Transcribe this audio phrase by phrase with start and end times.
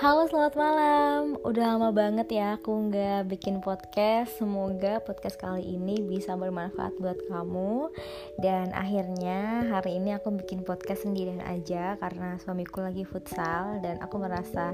[0.00, 1.36] Halo selamat malam.
[1.44, 4.40] Udah lama banget ya aku nggak bikin podcast.
[4.40, 7.92] Semoga podcast kali ini bisa bermanfaat buat kamu.
[8.40, 14.16] Dan akhirnya hari ini aku bikin podcast sendirian aja Karena suamiku lagi futsal Dan aku
[14.16, 14.72] merasa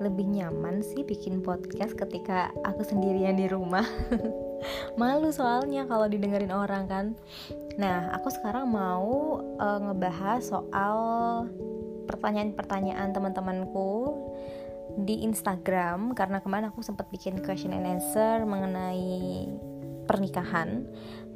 [0.00, 3.84] lebih nyaman sih bikin podcast ketika aku sendirian di rumah.
[5.00, 7.06] Malu soalnya kalau didengerin orang kan.
[7.76, 10.96] Nah aku sekarang mau uh, ngebahas soal
[12.04, 13.90] pertanyaan-pertanyaan teman-temanku
[15.00, 19.48] di Instagram karena kemarin aku sempat bikin question and answer mengenai
[20.04, 20.84] pernikahan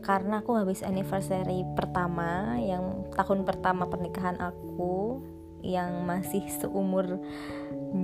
[0.04, 5.24] karena aku habis anniversary pertama yang tahun pertama pernikahan aku
[5.62, 7.18] yang masih seumur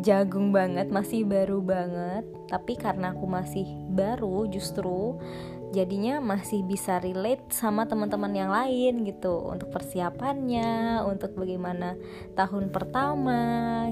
[0.02, 2.26] jagung banget, masih baru banget.
[2.50, 5.18] Tapi karena aku masih baru justru
[5.72, 11.96] jadinya masih bisa relate sama teman-teman yang lain gitu untuk persiapannya untuk bagaimana
[12.34, 13.40] tahun pertama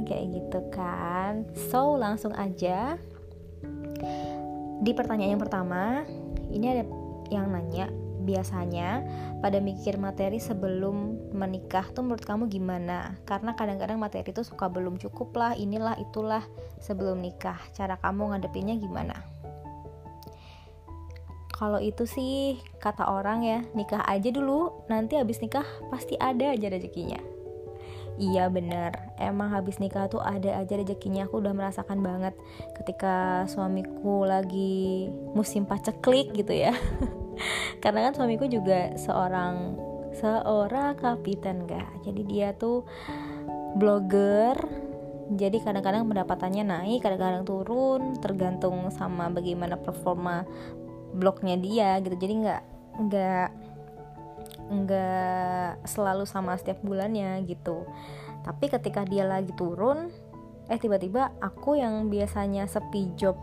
[0.05, 2.98] kayak gitu kan so langsung aja
[4.83, 6.03] di pertanyaan yang pertama
[6.51, 6.84] ini ada
[7.31, 7.89] yang nanya
[8.23, 9.03] biasanya
[9.42, 13.19] pada mikir materi sebelum menikah tuh menurut kamu gimana?
[13.27, 16.47] Karena kadang-kadang materi itu suka belum cukup lah, inilah itulah
[16.79, 17.59] sebelum nikah.
[17.75, 19.42] Cara kamu ngadepinnya gimana?
[21.63, 25.63] Kalau itu sih kata orang ya nikah aja dulu nanti habis nikah
[25.95, 27.23] pasti ada aja rezekinya.
[28.19, 29.15] Iya bener.
[29.15, 31.31] Emang habis nikah tuh ada aja rezekinya.
[31.31, 32.35] Aku udah merasakan banget
[32.83, 35.07] ketika suamiku lagi
[35.39, 36.75] musim paceklik gitu ya.
[37.83, 39.79] Karena kan suamiku juga seorang
[40.19, 42.83] seorang kapiten gak jadi dia tuh
[43.79, 44.59] blogger.
[45.33, 50.45] Jadi kadang-kadang pendapatannya naik kadang-kadang turun tergantung sama bagaimana performa
[51.13, 52.17] blognya dia gitu.
[52.17, 53.49] Jadi nggak nggak
[54.73, 57.85] nggak selalu sama setiap bulannya gitu.
[58.43, 60.11] Tapi ketika dia lagi turun
[60.71, 63.36] eh tiba-tiba aku yang biasanya sepi job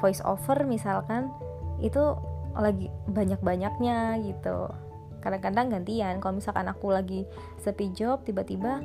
[0.00, 1.30] voice over misalkan
[1.78, 2.16] itu
[2.56, 4.72] lagi banyak-banyaknya gitu.
[5.20, 6.18] Kadang-kadang gantian.
[6.18, 7.28] Kalau misalkan aku lagi
[7.60, 8.80] sepi job tiba-tiba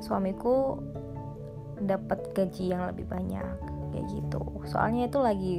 [0.00, 0.80] suamiku
[1.78, 3.56] dapat gaji yang lebih banyak.
[3.92, 4.42] Kayak gitu.
[4.66, 5.56] Soalnya itu lagi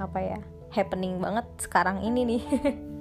[0.00, 0.40] apa ya
[0.74, 2.42] happening banget sekarang ini nih.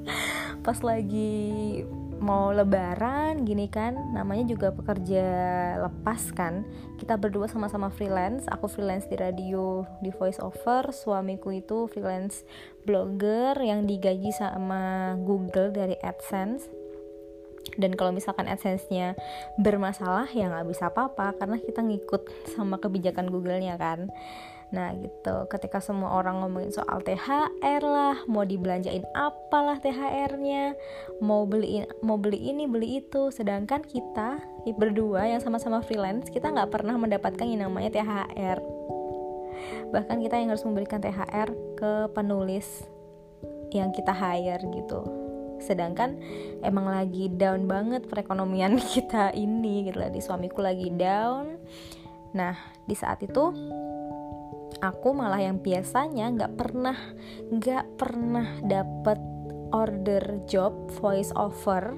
[0.65, 1.81] Pas lagi
[2.23, 5.25] mau lebaran gini kan namanya juga pekerja
[5.83, 6.63] lepas kan.
[6.95, 12.47] Kita berdua sama-sama freelance aku freelance di radio di voice over suamiku itu freelance
[12.87, 16.71] blogger yang digaji sama Google dari AdSense.
[17.75, 19.17] Dan kalau misalkan AdSense-nya
[19.57, 24.11] bermasalah ya nggak bisa apa-apa karena kita ngikut sama kebijakan Google-nya kan
[24.73, 30.73] Nah gitu, ketika semua orang ngomongin soal THR lah, mau dibelanjain apalah THR-nya,
[31.21, 34.41] mau beli mau beli ini beli itu, sedangkan kita
[34.73, 38.57] berdua yang sama-sama freelance kita nggak pernah mendapatkan yang namanya THR.
[39.93, 42.89] Bahkan kita yang harus memberikan THR ke penulis
[43.69, 45.05] yang kita hire gitu.
[45.61, 46.17] Sedangkan
[46.65, 51.61] emang lagi down banget perekonomian kita ini gitu lah, di suamiku lagi down.
[52.33, 52.57] Nah
[52.89, 53.53] di saat itu
[54.83, 56.97] aku malah yang biasanya nggak pernah
[57.47, 59.19] nggak pernah dapet
[59.71, 61.95] order job voice over.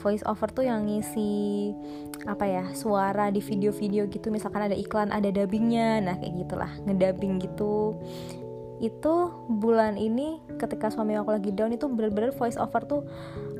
[0.00, 1.74] Voice over tuh yang ngisi
[2.24, 4.30] apa ya suara di video-video gitu.
[4.30, 5.98] Misalkan ada iklan ada dubbingnya.
[6.06, 7.98] Nah kayak gitulah ngedubbing gitu.
[8.80, 13.02] Itu bulan ini ketika suami aku lagi down itu bener-bener voice over tuh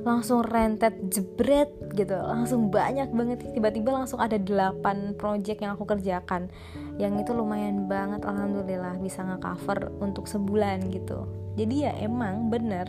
[0.01, 2.17] langsung rentet jebret gitu.
[2.17, 3.39] Langsung banyak banget.
[3.53, 6.49] Tiba-tiba langsung ada 8 project yang aku kerjakan.
[6.97, 11.29] Yang itu lumayan banget alhamdulillah bisa nge-cover untuk sebulan gitu.
[11.59, 12.89] Jadi ya emang bener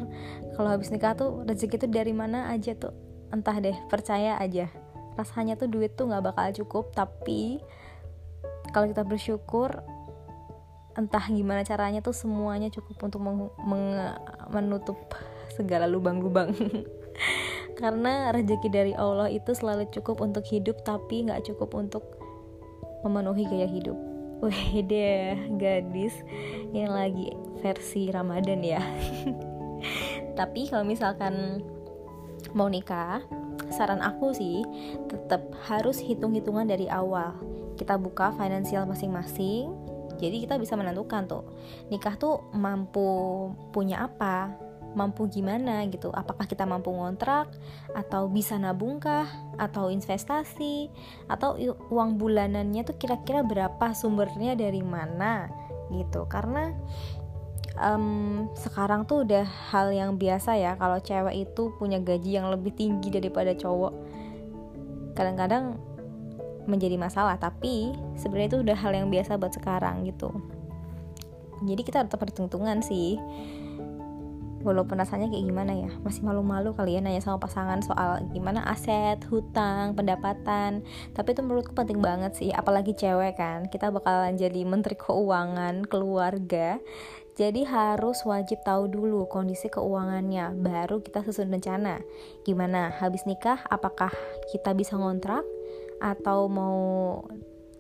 [0.55, 2.93] kalau habis nikah tuh rezeki tuh dari mana aja tuh?
[3.33, 4.69] Entah deh percaya aja.
[5.19, 7.59] Rasanya tuh duit tuh nggak bakal cukup tapi
[8.71, 9.83] kalau kita bersyukur
[10.95, 14.17] entah gimana caranya tuh semuanya cukup untuk meng-
[14.51, 14.99] menutup
[15.55, 16.51] segala lubang-lubang
[17.81, 22.03] karena rezeki dari Allah itu selalu cukup untuk hidup tapi nggak cukup untuk
[23.05, 23.97] memenuhi gaya hidup.
[24.45, 26.15] Wih deh gadis.
[26.73, 27.27] Yang lagi
[27.61, 28.81] versi Ramadan ya.
[30.39, 31.61] Tapi kalau misalkan
[32.57, 33.21] mau nikah
[33.69, 34.65] saran aku sih
[35.05, 37.37] tetap harus hitung-hitungan dari awal.
[37.77, 39.91] Kita buka finansial masing-masing
[40.21, 41.43] jadi kita bisa menentukan tuh
[41.89, 44.53] nikah tuh mampu punya apa
[44.93, 46.11] mampu gimana gitu?
[46.11, 47.51] Apakah kita mampu ngontrak
[47.95, 50.91] atau bisa nabungkah atau investasi
[51.31, 51.55] atau
[51.91, 55.47] uang bulanannya tuh kira-kira berapa sumbernya dari mana
[55.91, 56.27] gitu?
[56.27, 56.75] Karena
[57.79, 62.75] um, sekarang tuh udah hal yang biasa ya kalau cewek itu punya gaji yang lebih
[62.75, 63.93] tinggi daripada cowok
[65.15, 65.79] kadang-kadang
[66.69, 67.39] menjadi masalah.
[67.39, 70.29] Tapi sebenarnya itu udah hal yang biasa buat sekarang gitu.
[71.61, 73.21] Jadi kita tetap perhitungan sih
[74.61, 79.21] walaupun rasanya kayak gimana ya masih malu-malu kali ya nanya sama pasangan soal gimana aset
[79.27, 80.85] hutang pendapatan.
[81.13, 83.67] Tapi itu menurutku penting banget sih apalagi cewek kan.
[83.67, 86.77] Kita bakalan jadi menteri keuangan keluarga.
[87.35, 92.03] Jadi harus wajib tahu dulu kondisi keuangannya baru kita susun rencana.
[92.45, 94.11] Gimana habis nikah apakah
[94.53, 95.41] kita bisa ngontrak?
[96.01, 97.21] Atau mau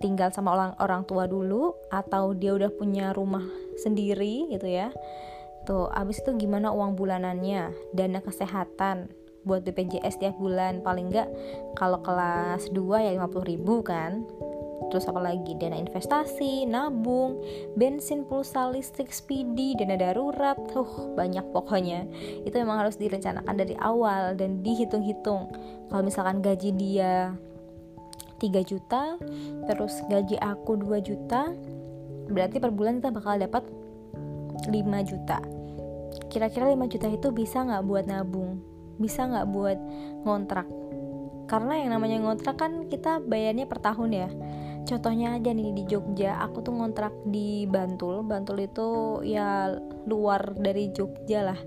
[0.01, 1.77] tinggal sama orang orang tua dulu?
[1.91, 3.43] Atau dia udah punya rumah
[3.77, 4.89] sendiri gitu ya
[5.69, 9.13] Tuh, abis itu gimana uang bulanannya, dana kesehatan
[9.45, 10.81] buat BPJS tiap bulan.
[10.81, 11.29] Paling enggak
[11.77, 14.25] kalau kelas 2 ya 50 ribu kan.
[14.91, 15.55] Terus apa lagi?
[15.55, 17.39] Dana investasi nabung
[17.79, 20.57] bensin pulsa listrik speedy dana darurat.
[20.75, 22.09] Uh banyak pokoknya.
[22.43, 25.47] Itu memang harus direncanakan dari awal dan dihitung-hitung.
[25.87, 27.31] Kalau misalkan gaji dia
[28.41, 29.21] 3 juta
[29.69, 31.53] terus gaji aku 2 juta
[32.25, 33.63] berarti per bulan kita bakal dapat
[34.67, 35.39] 5 juta.
[36.29, 38.61] Kira-kira 5 juta itu bisa nggak buat nabung?
[39.01, 39.79] Bisa nggak buat
[40.27, 40.67] ngontrak?
[41.49, 44.29] Karena yang namanya ngontrak kan kita bayarnya per tahun ya.
[44.87, 48.23] Contohnya aja nih di Jogja aku tuh ngontrak di Bantul.
[48.23, 49.75] Bantul itu ya
[50.07, 51.59] luar dari Jogja lah.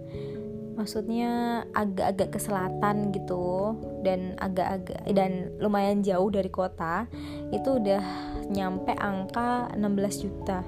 [0.74, 7.06] Maksudnya agak-agak ke selatan gitu dan agak-agak dan lumayan jauh dari kota
[7.54, 8.02] itu udah
[8.50, 10.66] nyampe angka 16 juta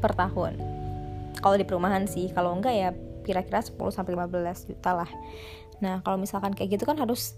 [0.00, 0.77] per tahun
[1.40, 2.90] kalau di perumahan sih kalau enggak ya
[3.26, 5.10] kira-kira 10 sampai 15 juta lah.
[5.84, 7.36] Nah kalau misalkan kayak gitu kan harus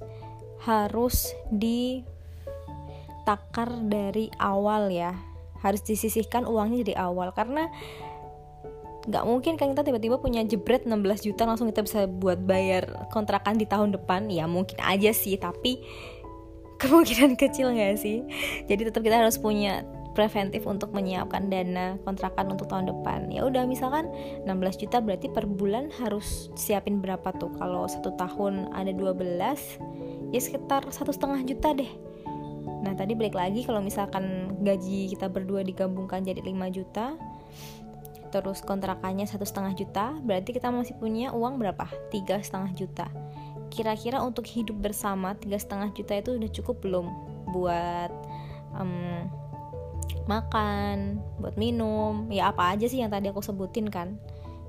[0.63, 1.85] harus ditakar
[3.91, 5.19] dari awal ya.
[5.61, 7.69] Harus disisihkan uangnya dari awal karena
[9.01, 13.57] nggak mungkin kan kita tiba-tiba punya jebret 16 juta langsung kita bisa buat bayar kontrakan
[13.59, 14.31] di tahun depan.
[14.31, 15.83] Ya mungkin aja sih tapi
[16.81, 18.25] kemungkinan kecil nggak sih?
[18.71, 23.31] Jadi tetap kita harus punya preventif untuk menyiapkan dana kontrakan untuk tahun depan.
[23.31, 24.11] Ya udah misalkan
[24.45, 27.55] 16 juta berarti per bulan harus siapin berapa tuh?
[27.57, 31.91] Kalau satu tahun ada 12 ya sekitar satu setengah juta deh.
[32.81, 37.15] Nah tadi balik lagi kalau misalkan gaji kita berdua digabungkan jadi 5 juta
[38.31, 41.87] terus kontrakannya satu setengah juta berarti kita masih punya uang berapa?
[42.15, 43.07] Tiga setengah juta.
[43.71, 47.07] Kira-kira untuk hidup bersama tiga setengah juta itu udah cukup belum
[47.51, 48.11] buat
[48.75, 49.27] um,
[50.31, 54.15] makan, buat minum, ya apa aja sih yang tadi aku sebutin kan.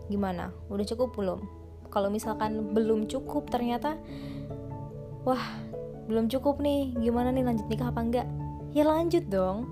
[0.10, 0.50] Gimana?
[0.74, 1.46] Udah cukup belum?
[1.94, 3.94] Kalau misalkan belum cukup ternyata
[5.22, 5.62] wah,
[6.10, 6.98] belum cukup nih.
[6.98, 8.28] Gimana nih lanjut nikah apa enggak?
[8.74, 9.70] Ya lanjut dong.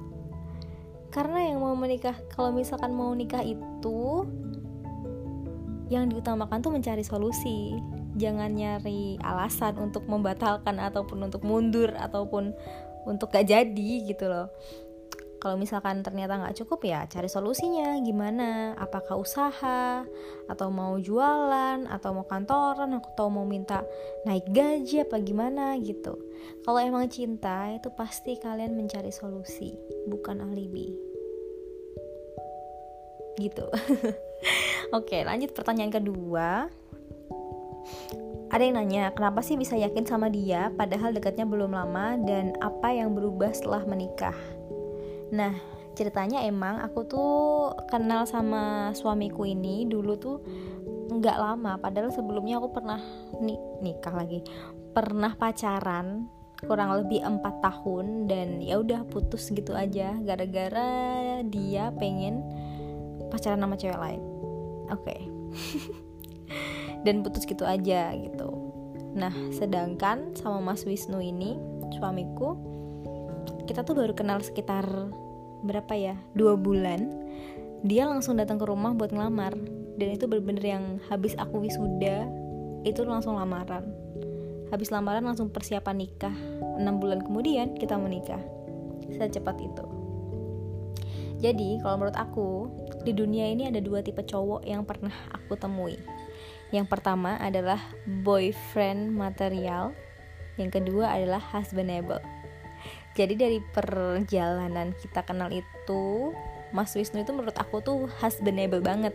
[1.09, 4.29] Karena yang mau menikah, kalau misalkan mau nikah itu
[5.89, 7.81] yang diutamakan tuh mencari solusi.
[8.13, 12.53] Jangan nyari alasan untuk membatalkan ataupun untuk mundur ataupun
[13.09, 14.53] untuk gak jadi gitu loh
[15.39, 17.95] kalau misalkan ternyata nggak cukup ya cari solusinya.
[18.03, 18.75] Gimana?
[18.75, 20.03] Apakah usaha?
[20.51, 21.87] Atau mau jualan?
[21.87, 22.99] Atau mau kantoran?
[22.99, 23.87] Atau mau minta
[24.27, 26.19] naik gaji apa gimana gitu.
[26.67, 29.71] Kalau emang cinta itu pasti kalian mencari solusi
[30.11, 30.91] bukan alibi.
[33.39, 33.63] Gitu.
[34.99, 36.67] Oke lanjut pertanyaan kedua.
[38.49, 42.91] Ada yang nanya, kenapa sih bisa yakin sama dia padahal dekatnya belum lama dan apa
[42.91, 44.33] yang berubah setelah menikah?
[45.29, 45.53] Nah,
[45.93, 47.31] ceritanya emang aku tuh
[47.91, 50.37] kenal sama suamiku ini dulu tuh
[51.09, 51.75] nggak lama.
[51.81, 53.01] Padahal sebelumnya aku pernah
[53.41, 54.45] nik nikah lagi.
[54.93, 62.43] Pernah pacaran kurang lebih empat tahun dan ya udah putus gitu aja gara-gara dia pengen
[63.31, 64.21] pacaran sama cewek lain.
[64.91, 65.03] Oke.
[65.03, 65.21] Okay.
[67.05, 68.49] dan putus gitu aja gitu.
[69.15, 71.55] Nah sedangkan sama Mas Wisnu ini
[71.95, 72.59] suamiku
[73.69, 74.81] kita tuh baru kenal sekitar
[75.61, 76.17] berapa ya?
[76.33, 77.05] Dua bulan.
[77.85, 79.53] Dia langsung datang ke rumah buat ngelamar.
[79.93, 82.25] Dan itu bener-bener yang habis aku wisuda
[82.81, 83.85] itu langsung lamaran.
[84.73, 86.33] Habis lamaran langsung persiapan nikah.
[86.81, 88.41] Enam bulan kemudian kita menikah
[89.13, 89.85] secepat itu.
[91.37, 92.73] Jadi kalau menurut aku
[93.05, 96.01] di dunia ini ada dua tipe cowok yang pernah aku temui.
[96.73, 97.77] Yang pertama adalah
[98.25, 99.93] boyfriend material.
[100.57, 102.38] Yang kedua adalah husbandable
[103.19, 106.31] jadi dari perjalanan kita kenal itu
[106.71, 109.11] Mas Wisnu itu menurut aku tuh husbandable banget.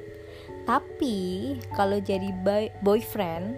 [0.68, 3.56] Tapi kalau jadi boy boyfriend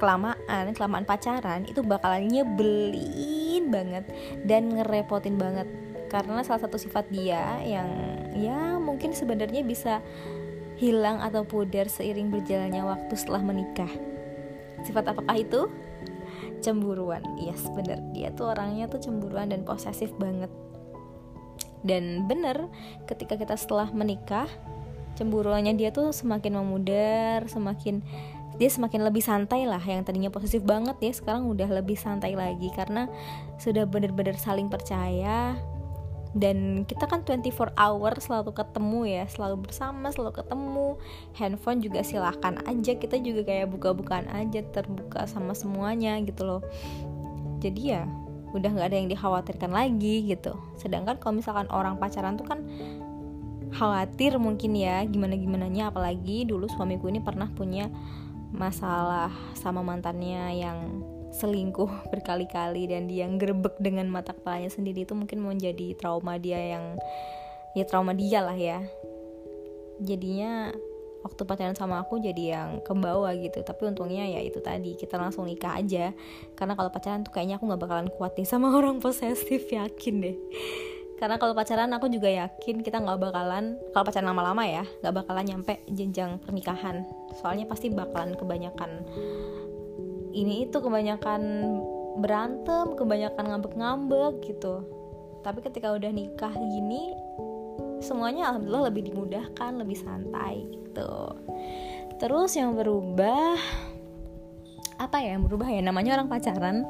[0.00, 4.08] kelamaan kelamaan pacaran itu bakalan nyebelin banget
[4.48, 5.68] dan ngerepotin banget.
[6.08, 7.90] Karena salah satu sifat dia yang
[8.32, 10.00] ya mungkin sebenarnya bisa
[10.80, 13.90] hilang atau pudar seiring berjalannya waktu setelah menikah.
[14.80, 15.68] Sifat apakah itu
[16.64, 18.00] kecemburuan yes bener.
[18.16, 20.48] Dia tuh orangnya tuh cemburuan dan posesif banget.
[21.84, 22.72] Dan bener
[23.04, 24.48] ketika kita setelah menikah
[25.20, 28.00] cemburuannya dia tuh semakin memudar semakin
[28.56, 32.72] dia semakin lebih santai lah yang tadinya posesif banget ya sekarang udah lebih santai lagi.
[32.72, 33.12] Karena
[33.60, 35.60] sudah bener-bener saling percaya
[36.34, 40.88] dan kita kan 24 hour selalu ketemu ya selalu bersama selalu ketemu.
[41.38, 46.62] Handphone juga silahkan aja kita juga kayak buka-bukaan aja terbuka sama semuanya gitu loh.
[47.62, 48.02] Jadi ya
[48.50, 50.58] udah nggak ada yang dikhawatirkan lagi gitu.
[50.74, 52.66] Sedangkan kalau misalkan orang pacaran tuh kan
[53.74, 57.90] khawatir mungkin ya gimana gimana nya apalagi dulu suamiku ini pernah punya
[58.54, 61.02] masalah sama mantannya yang
[61.34, 66.94] selingkuh berkali-kali dan dia gerbek dengan mata kepalanya sendiri itu mungkin menjadi trauma dia yang
[67.74, 68.80] ya trauma dia lah ya.
[69.98, 70.74] Jadinya
[71.24, 73.64] waktu pacaran sama aku jadi yang ke bawah gitu.
[73.64, 76.14] Tapi untungnya ya itu tadi kita langsung nikah aja.
[76.54, 80.36] Karena kalau pacaran tuh kayaknya aku nggak bakalan kuat nih sama orang posesif yakin deh.
[81.14, 85.46] Karena kalau pacaran aku juga yakin kita nggak bakalan kalau pacaran lama-lama ya nggak bakalan
[85.46, 87.06] nyampe jenjang pernikahan.
[87.40, 89.02] Soalnya pasti bakalan kebanyakan
[90.34, 91.42] ini itu kebanyakan
[92.18, 94.82] berantem kebanyakan ngambek-ngambek gitu.
[95.46, 97.14] Tapi ketika udah nikah gini
[98.02, 101.14] semuanya alhamdulillah lebih dimudahkan lebih santai gitu.
[102.20, 103.56] Terus yang berubah
[104.98, 105.80] apa ya yang berubah ya?
[105.82, 106.86] Namanya orang pacaran.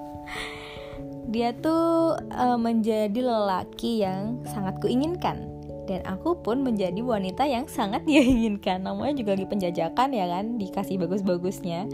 [1.30, 5.53] Dia tuh uh, menjadi lelaki yang sangat kuinginkan
[5.84, 10.44] dan aku pun menjadi wanita yang sangat dia inginkan namanya juga lagi penjajakan ya kan
[10.56, 11.88] dikasih bagus-bagusnya.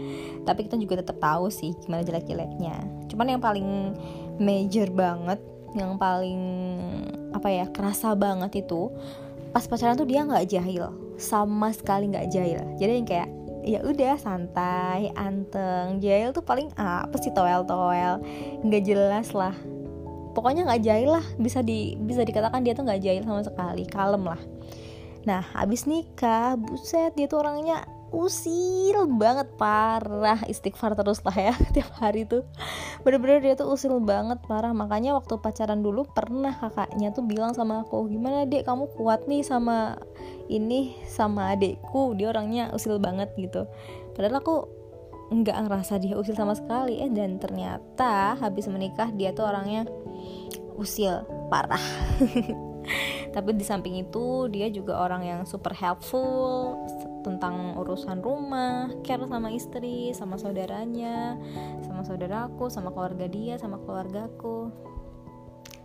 [0.47, 2.75] Tapi kita juga tetap tahu sih gimana jelek-jeleknya.
[3.11, 3.95] Cuman yang paling
[4.39, 5.39] major banget
[5.71, 6.41] yang paling
[7.31, 8.91] apa ya kerasa banget itu
[9.55, 10.91] pas pacaran tuh dia nggak jahil.
[11.19, 12.61] Sama sekali nggak jahil.
[12.79, 13.29] Jadi yang kayak
[13.61, 15.99] ya udah santai anteng.
[15.99, 18.23] Jahil tuh paling apa sih toel toel
[18.63, 19.53] nggak jelas lah
[20.31, 24.23] pokoknya nggak jahil lah bisa di bisa dikatakan dia tuh nggak jahil sama sekali kalem
[24.27, 24.41] lah.
[25.27, 30.43] Nah abis nikah buset dia tuh orangnya usil banget parah.
[30.45, 32.43] Istighfar terus lah ya tiap hari tuh.
[33.01, 34.75] Bener-bener dia tuh usil banget parah.
[34.75, 38.67] Makanya waktu pacaran dulu pernah kakaknya tuh bilang sama aku gimana dek?
[38.67, 39.97] Kamu kuat nih sama
[40.51, 42.13] ini sama adekku.
[42.19, 43.65] Dia orangnya usil banget gitu.
[44.13, 44.80] Padahal aku
[45.31, 46.99] nggak ngerasa dia usil sama sekali.
[46.99, 49.87] Eh dan ternyata habis menikah dia tuh orangnya
[50.75, 51.81] usil parah.
[53.35, 56.75] Tapi di samping itu dia juga orang yang super helpful
[57.23, 61.37] tentang urusan rumah care sama istri sama saudaranya
[61.85, 64.73] sama saudaraku sama keluarga dia sama keluargaku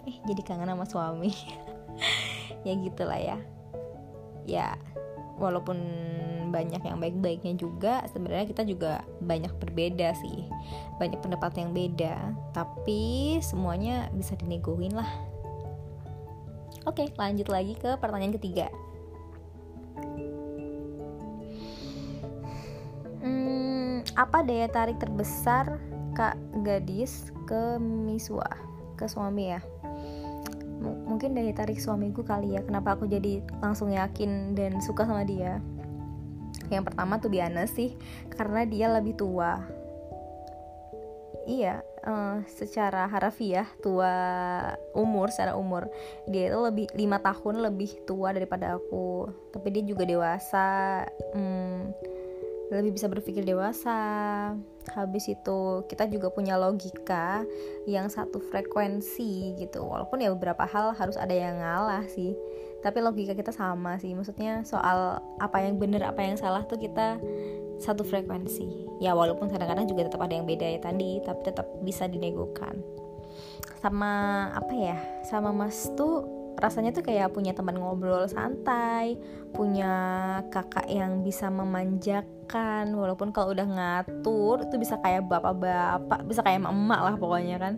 [0.08, 1.32] eh jadi kangen sama suami.
[2.66, 3.38] Ya gitulah ya.
[4.42, 4.74] Ya
[5.36, 5.76] walaupun
[6.50, 10.46] banyak yang baik-baiknya juga sebenarnya kita juga banyak berbeda sih.
[10.96, 15.08] Banyak pendapat yang beda tapi semuanya bisa dinegoin lah.
[16.86, 18.66] Oke lanjut lagi ke pertanyaan ketiga.
[23.26, 25.82] Hmm, apa daya tarik terbesar
[26.14, 28.46] kak gadis ke Miswa
[28.96, 29.60] ke suami ya
[31.16, 35.64] mungkin daya tarik suamiku kali ya kenapa aku jadi langsung yakin dan suka sama dia.
[36.68, 37.96] Yang pertama tuh biasa sih
[38.28, 39.64] karena dia lebih tua.
[41.48, 44.12] Iya uh, secara harafiah tua
[44.92, 45.88] umur secara umur
[46.28, 49.32] dia itu lebih lima tahun lebih tua daripada aku.
[49.56, 51.00] Tapi dia juga dewasa
[51.32, 51.96] hmm,
[52.76, 53.96] lebih bisa berpikir dewasa
[54.94, 57.42] habis itu kita juga punya logika
[57.88, 59.82] yang satu frekuensi gitu.
[59.82, 62.36] Walaupun ya beberapa hal harus ada yang ngalah sih.
[62.84, 64.14] Tapi logika kita sama sih.
[64.14, 67.18] Maksudnya soal apa yang benar apa yang salah tuh kita
[67.82, 69.00] satu frekuensi.
[69.02, 72.80] Ya walaupun kadang-kadang juga tetap ada yang beda ya tadi tapi tetap bisa dinegokan.
[73.82, 74.12] Sama
[74.54, 74.98] apa ya?
[75.26, 79.20] Sama mas tuh rasanya tuh kayak punya teman ngobrol santai
[79.52, 79.92] punya
[80.48, 87.00] kakak yang bisa memanjakan walaupun kalau udah ngatur itu bisa kayak bapak-bapak bisa kayak emak-emak
[87.00, 87.74] lah pokoknya kan.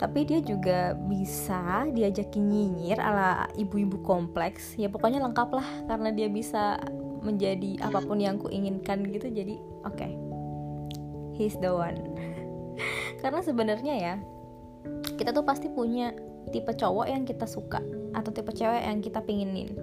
[0.00, 4.72] Tapi dia juga bisa diajakin nyinyir ala ibu-ibu kompleks.
[4.80, 6.80] Ya pokoknya lengkap lah karena dia bisa
[7.20, 9.96] menjadi apa pun yang kuinginkan gitu jadi oke.
[10.00, 10.12] Okay.
[11.40, 11.96] he's the one.
[13.24, 14.14] Karena sebenarnya ya
[15.16, 16.12] kita tuh pasti punya
[16.48, 17.84] tipe cowok yang kita suka
[18.16, 19.76] atau tipe cewek yang kita pinginin.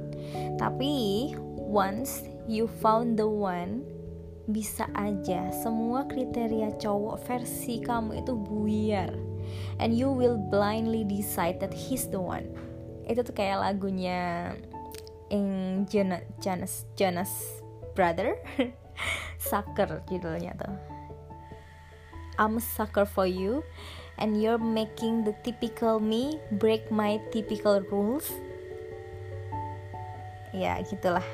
[0.58, 3.86] Tapi once you found the one
[4.48, 9.12] bisa aja semua kriteria cowok versi kamu itu buyar.
[9.80, 12.52] And you will blindly decide that he's the one.
[13.08, 14.52] Itu tuh kayak lagunya
[15.32, 17.32] yang Jonas Jonas Jonas
[17.96, 18.36] Brother.
[19.48, 20.98] Sucker judulnya tuh.
[22.38, 23.66] I'm a sucker for you
[24.18, 28.30] and you're making the typical me break my typical rules.
[30.54, 31.26] Ya gitulah.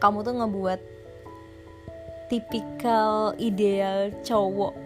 [0.00, 0.80] Kamu tuh ngebuat
[2.28, 4.76] tipikal ideal cowok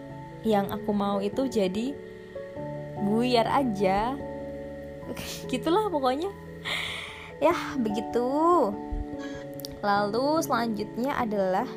[0.47, 1.93] yang aku mau itu jadi
[3.03, 4.17] buyar aja.
[5.51, 6.33] Gitulah pokoknya.
[7.43, 8.25] Ya begitu.
[9.85, 11.69] Lalu selanjutnya adalah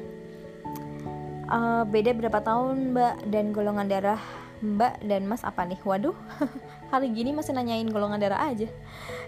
[1.52, 4.22] uh, beda berapa tahun mbak dan golongan darah
[4.62, 5.80] mbak dan mas apa nih?
[5.82, 6.16] Waduh
[6.92, 8.68] hari gini masih nanyain golongan darah aja.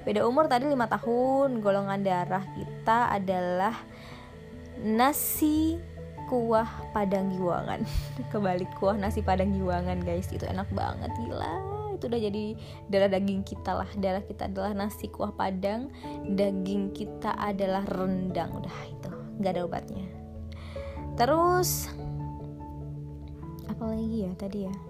[0.04, 1.62] Beda umur tadi lima tahun.
[1.62, 3.76] Golongan darah kita adalah
[4.82, 5.78] nasi
[6.30, 7.86] kuah padang giwangan.
[8.32, 10.30] Kebalik kuah nasi padang giwangan guys.
[10.34, 11.56] Itu enak banget gila.
[12.00, 12.44] Itu udah jadi
[12.88, 13.90] darah daging kita lah.
[14.00, 15.94] Darah kita adalah nasi kuah padang.
[16.26, 18.56] Daging kita adalah rendang.
[18.56, 19.12] Udah itu.
[19.42, 20.06] Nggak ada obatnya.
[21.20, 21.92] Terus
[23.70, 24.89] apa lagi ya tadi ya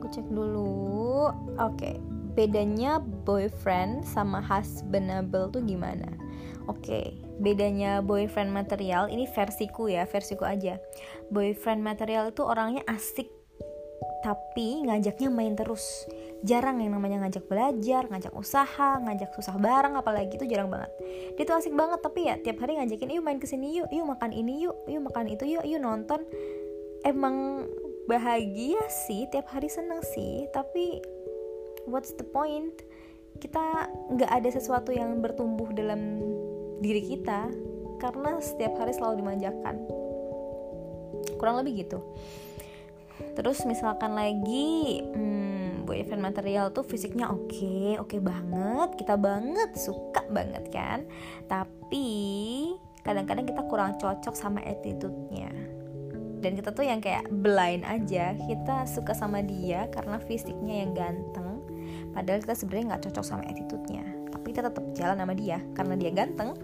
[0.00, 1.28] aku cek dulu.
[1.60, 1.96] Oke okay.
[2.32, 6.08] bedanya boyfriend sama husbandable tuh gimana?
[6.64, 7.06] Oke okay
[7.40, 10.76] bedanya boyfriend material ini versiku ya versiku aja.
[11.32, 13.32] Boyfriend material itu orangnya asik
[14.20, 16.04] tapi ngajaknya main terus.
[16.44, 20.92] Jarang yang namanya ngajak belajar ngajak usaha ngajak susah bareng apalagi itu jarang banget.
[21.40, 24.04] Dia tuh asik banget tapi ya tiap hari ngajakin yuk main ke sini yuk yuk
[24.04, 26.20] makan ini yuk yuk makan itu yuk yuk nonton.
[27.00, 27.64] Emang
[28.08, 30.46] bahagia sih tiap hari seneng sih.
[30.54, 31.02] Tapi
[31.88, 32.72] what's the point?
[33.40, 36.20] Kita nggak ada sesuatu yang bertumbuh dalam
[36.80, 37.48] diri kita
[38.00, 39.76] karena setiap hari selalu dimanjakan.
[41.36, 42.00] Kurang lebih gitu.
[43.36, 48.96] Terus misalkan lagi hmm, boyfriend material tuh fisiknya oke okay, oke okay banget.
[48.96, 51.04] Kita banget suka banget kan?
[51.44, 52.08] Tapi
[53.04, 55.79] kadang-kadang kita kurang cocok sama attitude-nya
[56.40, 58.32] dan kita tuh yang kayak blind aja.
[58.34, 61.60] Kita suka sama dia karena fisiknya yang ganteng.
[62.16, 64.04] Padahal kita sebenarnya nggak cocok sama attitude-nya.
[64.32, 65.60] Tapi kita tetap jalan sama dia.
[65.76, 66.56] Karena dia ganteng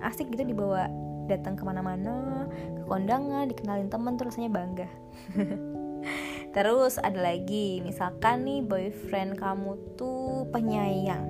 [0.00, 0.88] asik gitu dibawa
[1.26, 4.88] datang ke mana-mana ke kondangan dikenalin temen terus rasanya bangga.
[6.56, 11.28] Terus ada lagi misalkan nih boyfriend kamu tuh penyayang.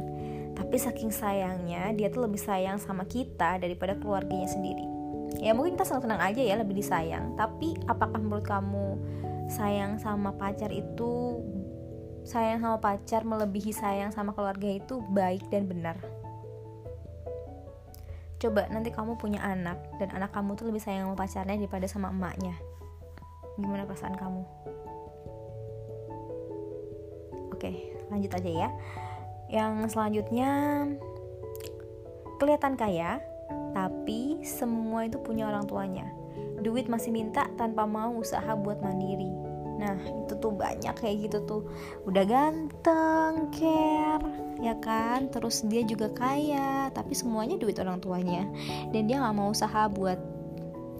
[0.54, 4.95] Tapi saking sayangnya dia tuh lebih sayang sama kita daripada keluarganya sendiri
[5.40, 7.36] ya mungkin kita senang-senang aja ya lebih disayang.
[7.36, 8.96] Tapi apakah menurut kamu
[9.52, 11.40] sayang sama pacar itu
[12.26, 15.96] sayang sama pacar melebihi sayang sama keluarga itu baik dan benar?
[18.36, 22.12] Coba nanti kamu punya anak dan anak kamu tuh lebih sayang sama pacarnya daripada sama
[22.12, 22.56] emaknya.
[23.56, 24.42] Gimana perasaan kamu?
[27.56, 28.68] Oke lanjut aja ya.
[29.46, 30.50] Yang selanjutnya
[32.36, 33.22] kelihatan kaya
[33.76, 36.08] tapi semua itu punya orang tuanya.
[36.64, 39.28] Duit masih minta tanpa mau usaha buat mandiri.
[39.76, 41.62] Nah itu tuh banyak kayak gitu tuh.
[42.08, 44.24] Udah ganteng, care
[44.64, 45.28] Ya kan?
[45.28, 48.48] Terus dia juga kaya Tapi semuanya duit orang tuanya.
[48.88, 50.16] Dan dia gak mau usaha buat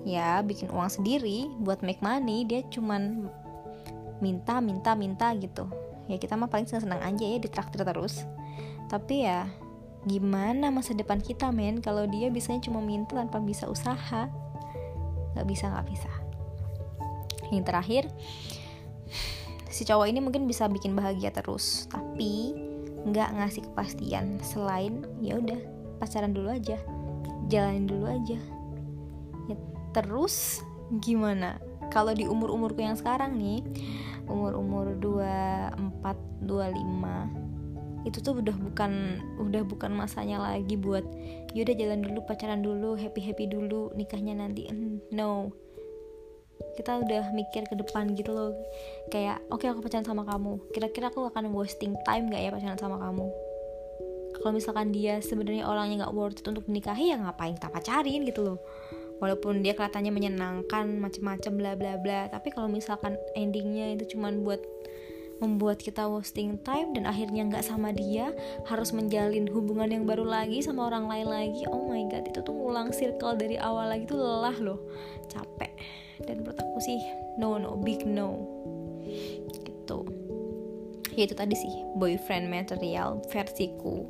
[0.06, 2.44] Ya bikin uang sendiri Buat make money.
[2.44, 3.32] Dia cuman
[4.20, 5.64] minta, minta, minta gitu.
[6.12, 8.28] Ya kita mah paling seneng-seneng aja ya Ditraktir terus.
[8.92, 9.48] Tapi ya
[10.06, 11.82] gimana masa depan kita men?
[11.82, 14.30] Kalau dia bisanya cuma minta tanpa bisa usaha.
[15.34, 16.10] Gak bisa, gak bisa.
[17.50, 18.04] Yang terakhir
[19.68, 22.56] si cowok ini mungkin bisa bikin bahagia terus tapi
[23.06, 24.40] nggak ngasih kepastian.
[24.42, 25.60] Selain ya udah
[26.00, 26.78] pacaran dulu aja.
[27.50, 28.38] Jalanin dulu aja.
[29.50, 29.56] Ya
[29.94, 30.62] terus
[31.02, 31.58] gimana?
[31.94, 33.62] Kalau di umur umurku yang sekarang nih
[34.26, 37.45] umur umur 24 25
[38.06, 41.02] itu tuh udah bukan udah bukan masanya lagi buat
[41.50, 44.70] yaudah jalan dulu pacaran dulu happy happy dulu nikahnya nanti.
[45.10, 45.50] No.
[46.78, 48.54] Kita udah mikir ke depan gitu loh.
[49.10, 50.62] Kayak oke okay, aku pacaran sama kamu.
[50.70, 53.26] Kira-kira aku akan wasting time gak ya pacaran sama kamu?
[54.36, 58.40] Kalau misalkan dia sebenarnya orangnya nggak worth it untuk menikahi ya ngapain kita pacarin gitu
[58.44, 58.58] loh.
[59.16, 64.60] Walaupun dia kelihatannya menyenangkan macem-macem bla bla bla tapi kalau misalkan endingnya itu cuman buat
[65.38, 68.32] membuat kita wasting time dan akhirnya nggak sama dia
[68.64, 71.62] harus menjalin hubungan yang baru lagi sama orang lain lagi.
[71.68, 74.80] Oh my god itu tuh ngulang circle dari awal lagi tuh lelah loh.
[75.28, 75.72] Capek.
[76.24, 77.00] Dan menurut aku sih
[77.36, 78.40] no no big no.
[79.44, 79.98] Gitu.
[81.16, 84.08] Ya itu tadi sih boyfriend material versiku.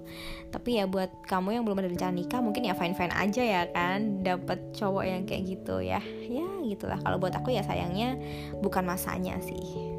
[0.50, 3.62] Tapi ya buat kamu yang belum ada rencana nikah mungkin ya fine fine aja ya
[3.70, 6.02] kan dapat cowok yang kayak gitu ya.
[6.26, 6.98] Ya gitulah.
[7.02, 8.18] Kalau buat aku ya sayangnya
[8.58, 9.95] bukan masanya sih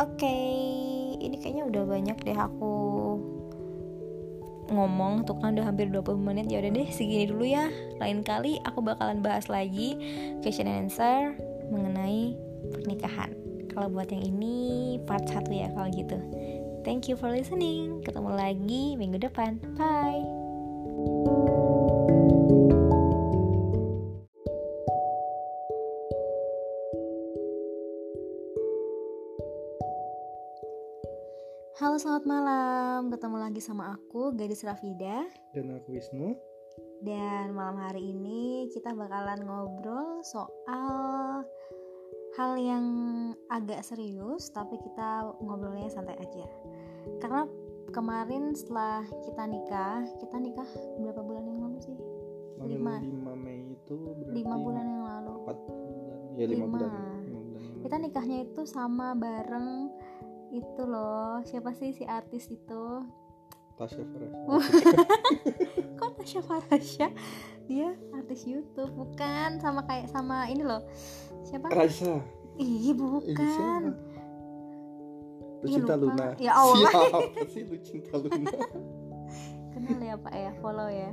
[0.00, 2.74] oke okay, ini kayaknya udah banyak deh aku
[4.72, 7.68] ngomong tuh kan udah hampir 20 menit ya udah deh segini dulu ya
[8.00, 9.94] lain kali aku bakalan bahas lagi
[10.40, 11.36] question and answer
[11.68, 12.36] mengenai
[12.72, 13.32] pernikahan.
[13.72, 14.56] Kalau buat yang ini
[15.04, 16.18] part 1 ya kalau gitu.
[16.86, 18.04] Thank you for listening.
[18.04, 19.58] Ketemu lagi minggu depan.
[19.74, 20.43] Bye.
[32.04, 35.24] Selamat malam, ketemu lagi sama aku Gadis Rafida.
[35.56, 36.36] Dan aku Wisnu.
[37.00, 41.48] Dan malam hari ini kita bakalan ngobrol soal
[42.36, 42.84] hal yang
[43.48, 46.44] agak serius Tapi kita ngobrolnya santai aja.
[47.24, 47.48] Karena
[47.88, 50.68] kemarin setelah kita nikah Kita nikah
[51.00, 51.96] berapa bulan yang lalu sih?
[52.68, 53.00] Lima.
[53.00, 55.34] 5 Mei itu berarti 5 bulan yang lalu.
[55.40, 56.18] 4 bulan.
[56.36, 56.66] Ya 5 Lima.
[56.68, 56.90] bulan,
[57.24, 59.88] Lima bulan yang Kita nikahnya itu sama bareng
[60.54, 62.84] itu loh Siapa sih si artis itu?
[63.74, 64.30] Tasya Farah
[65.98, 67.08] kok Tasya Farasya
[67.64, 69.56] dia artis YouTube bukan?
[69.56, 70.84] Sama kayak sama ini loh.
[71.48, 71.72] Siapa?
[71.72, 72.20] Raisa.
[72.60, 73.82] Ih Eh, bukan.
[75.64, 75.96] Lucinta.
[75.96, 76.36] Luna.
[76.36, 76.92] Ya Allah.
[76.92, 78.52] Siapa sih Lucinta Luna?
[79.72, 80.52] Kenal ya pak ya?
[80.60, 81.10] Follow ya?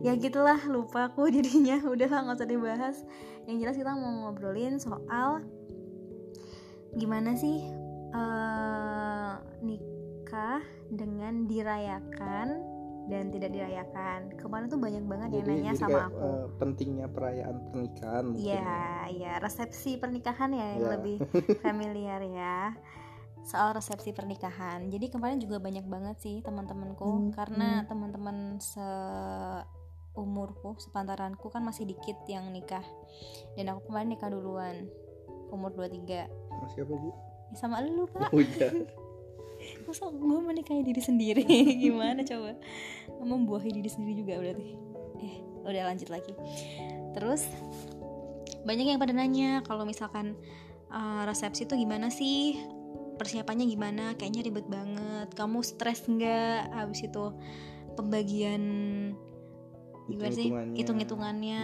[0.00, 1.78] Ya gitulah lupa aku jadinya.
[1.84, 2.96] Udahlah nggak usah dibahas.
[3.44, 5.44] Yang jelas kita mau ngobrolin soal
[6.96, 7.70] gimana sih
[8.10, 12.48] eh, nikah dengan dirayakan
[13.06, 17.06] dan tidak dirayakan kemarin tuh banyak banget yang nanya jadi sama kayak, aku eh, Pentingnya
[17.10, 18.44] perayaan pernikahan mungkin ya.
[18.54, 18.78] Iya,
[19.10, 20.90] iya resepsi pernikahan ya yang Ya.
[20.94, 21.16] lebih
[21.64, 22.58] familiar ya.
[23.40, 24.92] Soal resepsi pernikahan.
[24.92, 32.20] Jadi kemarin juga banyak banget sih teman-temanku Hmm, karena teman-teman seumurku, sepantaranku kan masih dikit
[32.28, 32.84] yang nikah.
[33.56, 34.84] Dan aku kemarin nikah duluan.
[35.50, 36.28] Umur 23.
[36.28, 37.10] Sama siapa bu?
[37.50, 38.30] Ya, sama lu, Kak.
[38.30, 38.70] Oh iya.
[39.84, 41.44] Masa gue menikahi diri sendiri?
[41.84, 42.56] Gimana coba?
[43.20, 44.72] Membuahi diri sendiri juga berarti.
[45.20, 45.34] Eh
[45.66, 46.32] udah lanjut lagi.
[47.12, 47.44] Terus
[48.60, 50.36] Banyak yang pada nanya Kalau misalkan
[50.92, 52.60] eh, Resepsi itu gimana sih?
[53.20, 54.16] Persiapannya gimana?
[54.16, 55.28] Kayaknya ribet banget.
[55.36, 56.72] Kamu stres nggak?
[56.72, 57.24] Habis itu
[57.96, 58.62] Pembagian
[60.08, 60.48] Gimana sih?
[60.48, 61.60] Hitung-hitungannya, Hitung-hitungannya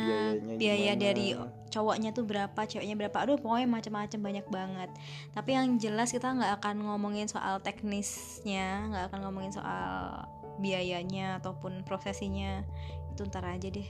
[0.60, 1.26] biayanya Biaya dari
[1.70, 3.16] cowoknya tuh berapa, ceweknya berapa.
[3.22, 4.90] Aduh, pokoknya macam-macam banyak banget.
[5.34, 10.24] Tapi yang jelas kita nggak akan ngomongin soal teknisnya, nggak akan ngomongin soal
[10.58, 12.64] biayanya ataupun prosesinya.
[13.12, 13.88] Itu ntar aja deh.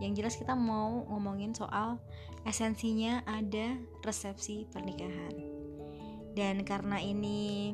[0.00, 1.96] Yang jelas kita mau ngomongin soal
[2.44, 3.74] esensinya ada
[4.04, 5.34] resepsi pernikahan.
[6.36, 7.72] Dan karena ini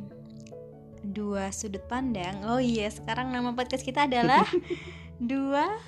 [1.03, 2.47] dua sudut pandang.
[2.47, 4.47] Oh iya, sekarang nama podcast kita adalah
[5.23, 5.79] dua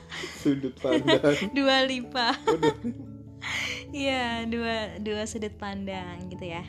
[0.43, 2.35] Sudut pandang dua lipa.
[3.95, 6.67] Iya, dua dua sudut pandang gitu ya.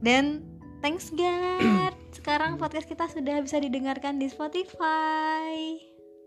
[0.00, 0.40] Dan
[0.80, 5.76] thanks God, sekarang podcast kita sudah bisa didengarkan di Spotify.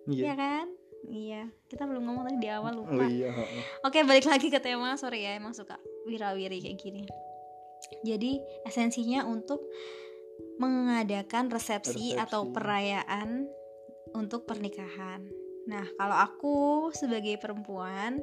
[0.06, 0.68] Iya Iya kan?
[1.10, 3.02] Iya, kita belum ngomong tadi di awal lupa.
[3.02, 3.34] Oh iya.
[3.82, 4.94] Oke, balik lagi ke tema.
[4.94, 7.10] Sorry ya, emang suka wirawiri kayak gini.
[8.06, 9.64] Jadi, esensinya untuk
[10.60, 12.20] mengadakan resepsi, Resepsi.
[12.20, 13.48] atau perayaan
[14.12, 15.24] untuk pernikahan.
[15.72, 16.56] Nah, kalau aku
[16.92, 18.20] sebagai perempuan,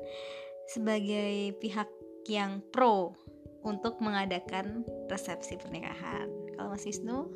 [0.66, 1.88] sebagai pihak
[2.26, 3.14] yang pro
[3.62, 6.26] untuk mengadakan resepsi pernikahan.
[6.54, 7.26] Kalau Mas Wisnu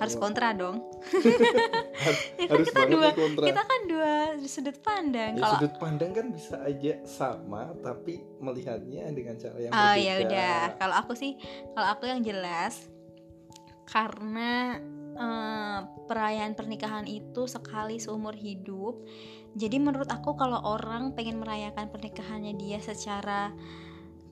[0.00, 0.80] harus kontra dong.
[2.40, 3.44] Ya kan Harus kita banget dua, kontra.
[3.46, 5.32] kita kan dua sudut pandang.
[5.36, 10.02] Ya, Kalau sudut pandang kan bisa aja sama tapi melihatnya dengan cara yang Oh berbeda.
[10.02, 11.38] ya udah, kalau aku sih,
[11.76, 12.90] kalau aku yang jelas
[13.84, 14.80] karena
[15.12, 15.78] eh,
[16.08, 18.96] perayaan pernikahan itu sekali seumur hidup.
[19.52, 23.52] Jadi menurut aku kalau orang pengen merayakan pernikahannya dia secara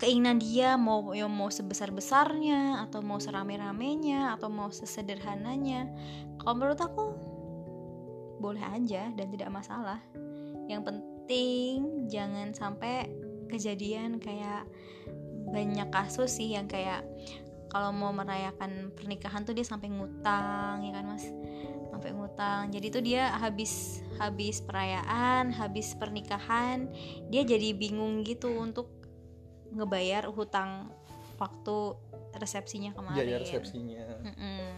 [0.01, 5.85] keinginan dia mau ya mau sebesar besarnya atau mau serame ramenya atau mau sesederhananya,
[6.41, 7.05] kalau menurut aku
[8.41, 10.01] boleh aja dan tidak masalah.
[10.73, 13.13] Yang penting jangan sampai
[13.53, 14.65] kejadian kayak
[15.53, 17.05] banyak kasus sih yang kayak
[17.71, 21.27] kalau mau merayakan pernikahan tuh dia sampai ngutang ya kan mas
[22.01, 22.73] sampai ngutang.
[22.73, 26.89] Jadi tuh dia habis habis perayaan habis pernikahan
[27.29, 28.89] dia jadi bingung gitu untuk
[29.69, 30.89] ngebayar hutang
[31.37, 31.93] waktu
[32.41, 33.21] resepsinya kemarin.
[33.21, 34.05] Biaya resepsinya.
[34.25, 34.73] Mm-mm.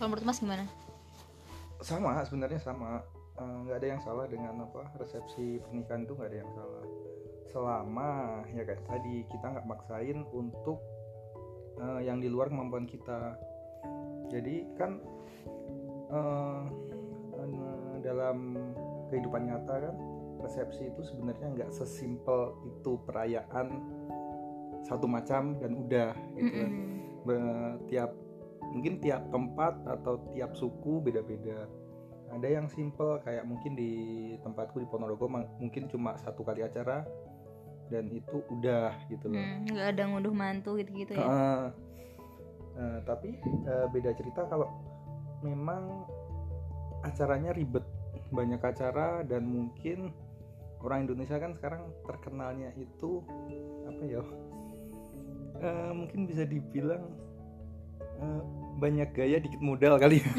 [0.00, 0.64] kalau menurut mas gimana?
[1.84, 3.04] Sama sebenarnya sama.
[3.34, 6.84] Eh, nggak ada yang salah dengan apa resepsi pernikahan itu nggak ada yang salah.
[7.52, 8.10] Selama
[8.56, 10.80] ya kayak tadi kita nggak maksain untuk
[11.84, 13.36] eh, yang di luar kemampuan kita.
[14.32, 15.04] Jadi kan
[16.14, 16.62] eh,
[18.04, 18.56] dalam
[19.10, 19.94] kehidupan nyata kan
[20.44, 23.80] resepsi itu sebenarnya nggak sesimpel itu perayaan
[24.84, 26.92] satu macam dan udah gitu kan Mm-mm.
[27.24, 28.12] Be- tiap
[28.68, 31.64] mungkin tiap tempat atau tiap suku beda-beda
[32.28, 33.92] ada yang simple kayak mungkin di
[34.42, 37.06] tempatku di Ponorogo mungkin cuma satu kali acara
[37.88, 41.62] dan itu udah gitu loh Hmm, nggak ada ngunduh mantu gitu-gitu ya Heeh.
[42.74, 44.66] Nah, tapi eh, beda cerita kalau
[45.44, 46.08] memang
[47.04, 47.84] acaranya ribet.
[48.32, 50.10] Banyak acara dan mungkin
[50.80, 53.20] orang Indonesia kan sekarang terkenalnya itu
[53.84, 54.24] apa ya
[55.62, 57.14] Eh, mungkin bisa dibilang
[58.18, 58.42] eh,
[58.74, 60.30] banyak gaya dikit modal kali ya.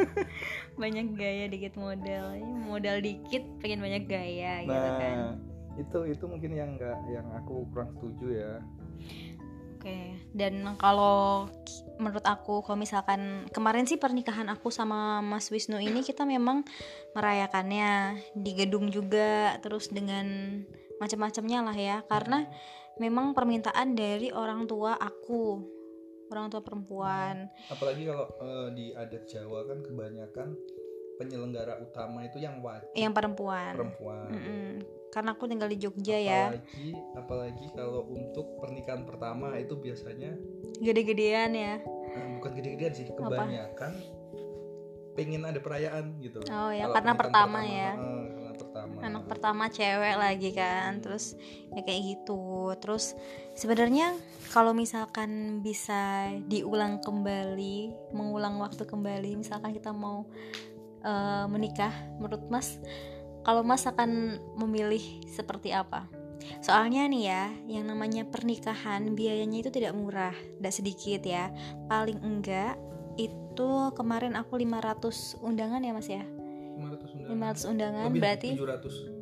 [0.82, 2.40] Banyak gaya dikit modal.
[2.40, 5.18] Ya, modal dikit pengen banyak gaya gitu nah kan.
[5.76, 8.52] itu itu mungkin yang enggak yang aku kurang setuju ya.
[9.76, 11.48] Oke, dan kalau
[12.00, 16.64] menurut aku kalau misalkan kemarin sih pernikahan aku sama Mas Wisnu ini kita memang
[17.12, 20.58] merayakannya di gedung juga terus dengan
[20.98, 21.96] macam-macamnya lah ya.
[22.08, 22.48] Karena
[22.96, 25.60] memang permintaan dari orang tua aku
[26.30, 27.50] orang tua perempuan.
[27.68, 30.48] Apalagi kalau eh, di adat Jawa kan kebanyakan
[31.20, 32.88] penyelenggara utama itu yang wajib.
[32.96, 33.72] Yang perempuan.
[33.76, 34.30] Perempuan.
[34.32, 34.99] Mm-mm.
[35.10, 36.54] Karena aku tinggal di Jogja ya.
[36.54, 40.38] Apalagi apalagi kalau untuk pernikahan pertama itu biasanya
[40.78, 41.74] gede-gedean ya.
[42.14, 43.92] Eh, bukan gede-gedean sih kebanyakan
[45.18, 46.40] pengen ada perayaan gitu.
[46.48, 47.90] Oh ya, Kalau karena pernikahan pertama ya.
[47.92, 48.96] eh, karena pertama.
[49.02, 51.34] Anak pertama cewek lagi kan terus
[51.74, 52.72] ya kayak gitu.
[52.78, 53.18] Terus
[53.58, 54.14] sebenarnya
[54.54, 60.24] kalau misalkan bisa diulang kembali mengulang waktu kembali misalkan kita mau
[61.02, 61.92] eh, menikah
[62.22, 62.78] menurut mas
[63.46, 66.06] kalau mas akan memilih seperti apa?
[66.64, 71.52] Soalnya nih ya yang namanya pernikahan biayanya itu tidak murah tidak sedikit ya.
[71.88, 72.76] Paling enggak
[73.20, 76.24] itu kemarin aku 500 undangan ya mas ya?
[76.24, 77.36] 500 undangan.
[77.36, 79.20] 500 undangan Lebih, berarti 700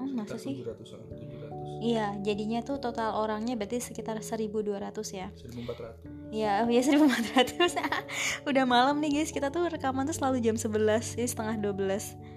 [0.00, 0.54] oh masa sih?
[0.60, 4.84] 700 ah, 700 Iya, jadinya tuh total orangnya berarti sekitar 1200
[5.16, 5.32] ya.
[5.32, 7.72] 1400 Iya, ya 1400.
[8.48, 12.29] Udah malam nih guys, kita tuh rekaman tuh selalu jam 11, jadi setengah 12.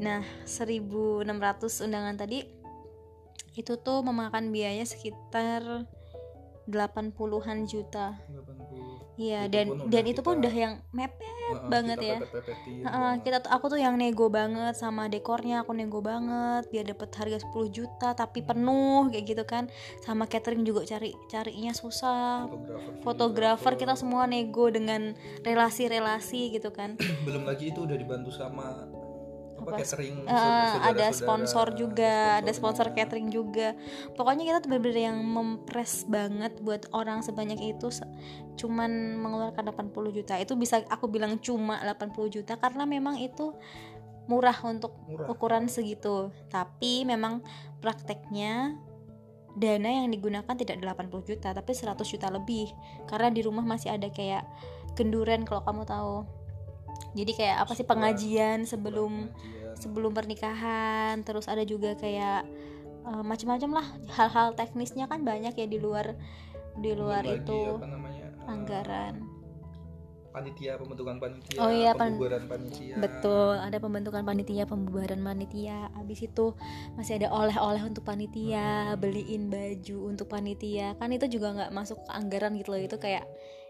[0.00, 2.42] Nah, 1600 undangan tadi
[3.54, 5.86] itu tuh memakan biaya sekitar
[6.66, 8.18] 80-an juta.
[8.26, 12.18] 80 Iya, dan pun dan itu pun udah yang mepet Heeh, banget kita ya.
[12.18, 13.18] banget.
[13.22, 17.38] kita tuh aku tuh yang nego banget sama dekornya aku nego banget biar dapet harga
[17.46, 19.70] 10 juta tapi penuh kayak gitu kan
[20.02, 25.14] sama catering juga cari carinya susah fotografer fotografer kita semua nego dengan
[25.46, 28.82] relasi-relasi gitu kan belum lagi itu udah dibantu sama
[29.64, 33.72] apa, catering Eh, saudara-saudara, ada sponsor juga ada sponsor catering juga.
[34.14, 37.88] Pokoknya kita tuh bener-bener yang mempres banget buat orang sebanyak itu
[38.60, 40.36] cuman mengeluarkan 80 juta.
[40.38, 43.56] Itu bisa aku bilang cuma 80 juta karena memang itu
[44.28, 45.28] murah untuk murah.
[45.32, 46.30] ukuran segitu.
[46.52, 47.40] Tapi memang
[47.80, 48.76] prakteknya
[49.54, 52.70] dana yang digunakan tidak 80 juta tapi 100 juta lebih.
[53.10, 54.44] Karena di rumah masih ada kayak
[54.94, 56.43] genduren kalau kamu tahu
[57.14, 59.74] jadi kayak apa sih pengajian sebelum Pengajian.
[59.78, 62.42] sebelum pernikahan terus ada juga kayak
[63.04, 66.14] eh, macam-macam lah hal-hal teknisnya kan banyak ya di luar
[66.74, 69.14] di luar lagi itu apa namanya eh, anggaran
[70.34, 75.94] panitia pembentukan panitia Oh iya, pan- pembubaran panitia Betul, ada pembentukan panitia, pembubaran panitia.
[75.94, 76.58] Habis itu
[76.98, 80.98] masih ada oleh-oleh untuk panitia, beliin baju untuk panitia.
[80.98, 82.82] Kan itu juga nggak masuk ke anggaran gitu loh.
[82.82, 83.22] Itu kayak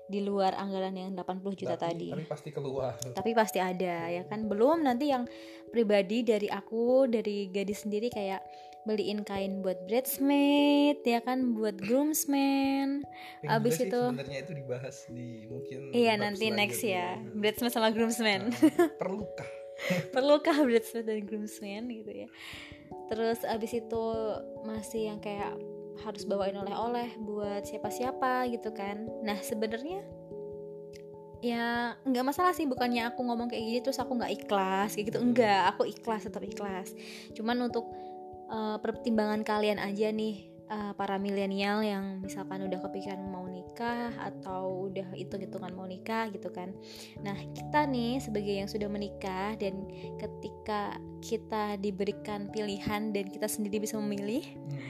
[0.04, 2.08] di luar anggaran yang 80 juta tapi, tadi.
[2.12, 2.92] tapi pasti keluar.
[3.00, 4.44] Tapi pasti ada ya kan.
[4.48, 5.24] Belum nanti yang
[5.72, 8.44] pribadi dari aku, dari gadis sendiri kayak
[8.84, 11.56] beliin kain buat bridesmaid ya kan?
[11.56, 13.00] Buat groomsmen
[13.48, 17.16] abis itu- sebenarnya itu dibahas di mungkin iya nanti next ya.
[17.32, 18.52] bridesmaid sama groomsmen Nah,
[19.00, 19.48] perlukah?
[20.12, 22.28] Perlukah bridesmaid dan groomsmen gitu ya?
[23.08, 24.04] Terus abis itu
[24.68, 25.56] masih yang kayak
[26.02, 29.06] harus bawain oleh-oleh buat siapa-siapa gitu kan.
[29.22, 30.02] Nah sebenarnya
[31.44, 35.20] ya nggak masalah sih bukannya aku ngomong kayak gini terus aku nggak ikhlas kayak gitu.
[35.20, 36.96] Enggak aku ikhlas tetap ikhlas.
[37.36, 37.86] Cuman untuk
[38.50, 44.88] eh, pertimbangan kalian aja nih eh, para milenial yang misalkan udah kepikiran mau nikah atau
[44.88, 46.72] udah hitung-hitungan mau nikah gitu kan.
[47.20, 49.84] Nah kita nih sebagai yang sudah menikah dan
[50.16, 54.44] ketika kita diberikan pilihan dan kita sendiri bisa memilih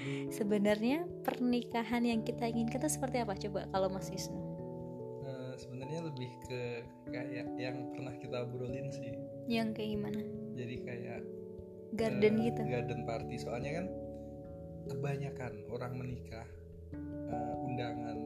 [0.04, 0.28] Hmm.
[0.28, 3.37] sebenarnya pernikahan yang kita inginkan itu seperti apa?
[3.37, 4.37] Coba kalau Mas Wisnu.
[5.24, 6.62] Eh, sebenarnya lebih ke
[7.08, 9.14] kayak yang pernah kita obrolin sih.
[9.46, 10.20] Yang kayak gimana?
[10.54, 11.20] Jadi kayak
[11.94, 12.62] garden eh, gitu.
[12.66, 13.37] garden party.
[13.38, 13.87] Soalnya kan
[14.87, 16.47] kebanyakan orang menikah
[17.27, 18.18] eh, undangan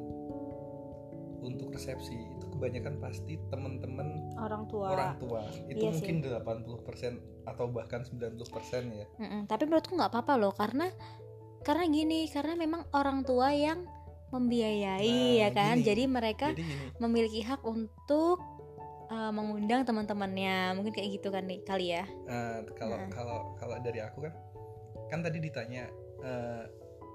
[1.38, 4.86] untuk resepsi itu kebanyakan pasti teman-teman orang tua.
[4.90, 5.42] orang tua.
[5.66, 8.42] Itu Iya mungkin 80% atau bahkan 90%
[8.90, 9.06] ya.
[9.16, 10.90] Mm-mm, tapi menurutku nggak apa-apa loh karena
[11.62, 13.86] karena gini karena memang orang tua yang
[14.28, 15.76] membiayai Nah, ya kan?
[15.78, 15.86] gini.
[15.86, 16.86] jadi mereka jadi gini.
[16.98, 18.42] memiliki hak untuk
[19.08, 20.74] uh, mengundang teman-temannya.
[20.74, 22.04] Mungkin kayak gitu kan nih kali ya?
[22.26, 23.08] Eh, kalau Nah.
[23.08, 24.34] kalau kalau dari aku kan
[25.08, 25.86] kan tadi ditanya
[26.20, 26.64] eh,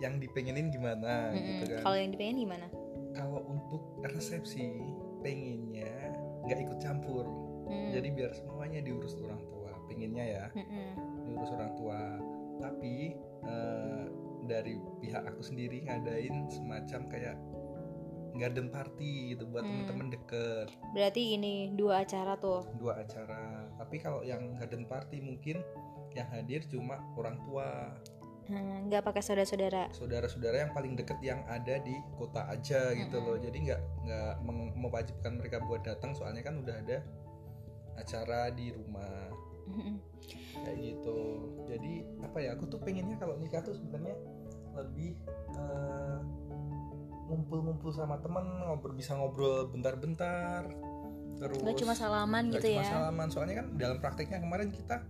[0.02, 1.64] yang dipengenin gimana Mm-mm.
[1.64, 2.68] gitu kan kalau yang dipengen gimana
[3.14, 4.82] kalau untuk resepsi
[5.22, 6.12] pengennya
[6.44, 7.26] nggak ikut campur
[7.64, 7.96] Hmm.
[7.96, 10.90] jadi biar semuanya diurus orang tua pengennya ya Mm-mm.
[11.24, 12.20] diurus orang tua
[12.60, 13.16] tapi
[13.48, 14.04] eh,
[14.44, 17.40] dari pihak aku sendiri ngadain semacam kayak
[18.36, 19.88] garden party gitu buat Hmm.
[19.88, 25.64] temen-temen deket berarti ini dua acara tuh dua acara tapi kalau yang garden party mungkin
[26.12, 27.96] yang hadir cuma orang tua
[28.44, 29.88] Hmm, nggak pakai saudara-saudara.
[29.96, 33.40] Saudara-saudara yang paling deket yang ada di kota aja gitu loh.
[33.40, 34.34] Jadi nggak nggak
[34.76, 36.12] mewajibkan mereka buat datang.
[36.12, 36.98] Soalnya kan udah ada
[37.96, 39.32] acara di rumah.
[39.64, 39.96] Mm-mm.
[40.68, 41.20] kayak gitu.
[41.72, 44.16] Jadi apa ya aku tuh pengennya kalau nikah tuh sebenarnya
[44.76, 45.16] lebih
[45.56, 46.20] eh,
[47.32, 50.68] ngumpul-ngumpul sama temen ngobrol bisa ngobrol bentar-bentar.
[51.40, 52.92] Terus nggak cuma salaman nggak gitu cuma ya?
[52.92, 53.28] salaman.
[53.32, 55.08] Soalnya kan dalam prakteknya kemarin kita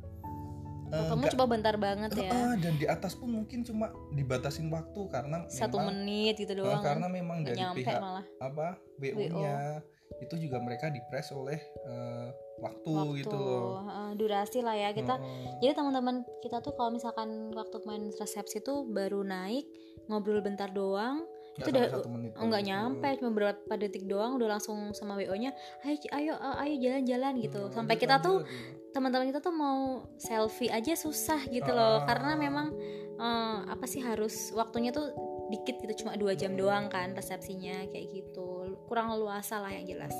[0.93, 2.29] kamu coba bentar banget ya.
[2.29, 6.83] Eh, dan di atas pun mungkin cuma dibatasin waktu karena satu memang, menit gitu doang
[6.85, 8.25] karena memang dari nyampe pihak malah.
[8.37, 9.81] apa WO-nya
[10.21, 11.57] itu juga mereka dipres oleh
[11.89, 12.29] eh,
[12.61, 13.19] waktu, waktu.
[13.25, 13.81] gitu loh.
[14.13, 15.17] durasi lah ya kita.
[15.17, 15.57] Heeh.
[15.65, 19.65] jadi teman-teman kita tuh kalau misalkan waktu main resepsi tuh baru naik
[20.07, 24.31] ngobrol bentar doang itu sampai udah- satu menit oh nggak nyampe cuma beberapa detik doang
[24.35, 28.41] udah langsung sama wo nya ayo ayo eh, ayo jalan-jalan gitu Hmm, sampai kita tuh
[28.41, 28.91] gitu.
[28.91, 29.79] teman-teman kita tuh mau
[30.15, 32.05] selfie aja susah gitu loh Ah.
[32.05, 32.73] karena memang
[33.13, 35.13] eh, apa sih harus waktunya tuh
[35.45, 36.59] dikit gitu cuma dua jam Hmm.
[36.59, 38.49] doang kan resepsinya kayak gitu
[38.83, 40.15] kurang luasa lah yang jelas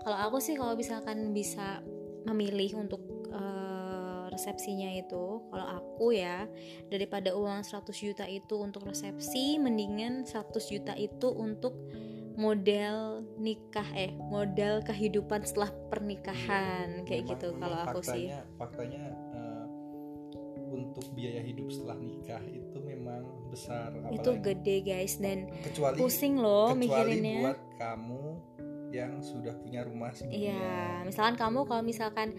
[0.00, 1.78] kalau aku sih kalau misalkan bisa
[2.24, 2.98] memilih untuk
[4.32, 6.48] resepsinya itu kalau aku ya
[6.88, 11.76] daripada uang 100 juta itu untuk resepsi mendingan 100 juta itu untuk
[12.32, 17.04] model nikah eh model kehidupan setelah pernikahan.
[17.04, 18.08] Kayak Memang- gitu memang kalau aku sih.
[18.26, 19.64] faktanya, faktanya eh,
[20.72, 23.20] untuk biaya hidup setelah nikah itu memang
[23.52, 26.80] besar itu apalagi gede guys dan kecuali pusing loh kecuali
[27.12, 27.36] mikirinnya.
[27.44, 28.24] buat kamu
[28.88, 32.32] yang sudah punya rumah sendiri Iya, misalkan kamu kalau misalkan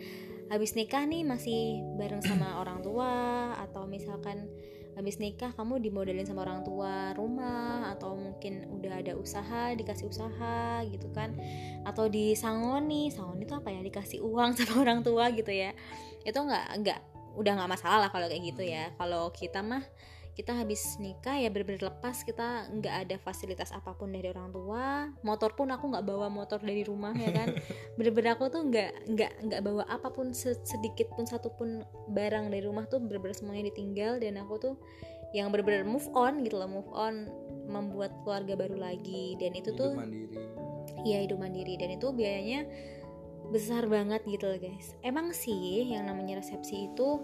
[0.53, 3.09] habis nikah nih masih bareng sama orang tua
[3.57, 4.45] atau misalkan
[4.93, 10.85] habis nikah kamu dimodelin sama orang tua rumah atau mungkin udah ada usaha dikasih usaha
[10.85, 11.33] gitu kan.
[11.81, 13.81] Atau disangoni sangoni itu apa ya?
[13.81, 15.73] Dikasih uang sama orang tua gitu ya.
[16.21, 16.99] Itu nggak nggak
[17.33, 18.93] udah nggak masalah lah kalau kayak gitu ya.
[18.93, 19.81] Kalau kita mah
[20.33, 25.13] kita habis nikah ya bener-bener lepas kita nggak ada fasilitas apa pun dari orang tua
[25.21, 27.53] motor pun aku nggak bawa motor dari rumah ya kan.
[27.97, 32.49] Bener-bener aku tuh nggak nggak nggak bawa apa pun se- sedikit pun satu pun barang
[32.49, 34.75] dari rumah tuh bener-bener semuanya ditinggal dan aku tuh
[35.37, 37.29] yang bener-bener move on gitu loh move on
[37.69, 39.37] membuat keluarga baru lagi.
[39.37, 40.37] Dan itu hidup tuh mandiri.
[41.05, 41.73] Iya hidup mandiri.
[41.77, 42.65] Dan itu biayanya
[43.53, 44.97] besar banget gitu loh guys.
[45.05, 47.21] Emang sih yang namanya resepsi itu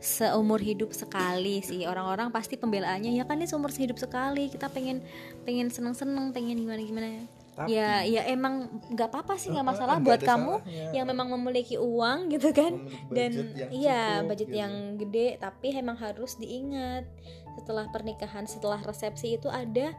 [0.00, 1.88] seumur hidup sekali sih.
[1.88, 5.02] Orang-orang pasti pembelaannya ya kan ini seumur hidup sekali kita pengen
[5.48, 7.08] pengen seneng-seneng pengen gimana gimana.
[7.56, 10.92] Tapi, ya ya emang nggak apa-apa sih nggak masalah buat kamu salahnya.
[10.92, 12.76] yang memang memiliki uang gitu kan.
[13.08, 14.60] Dan iya budget gitu.
[14.60, 17.08] yang gede tapi emang harus diingat
[17.56, 19.96] setelah pernikahan setelah resepsi itu ada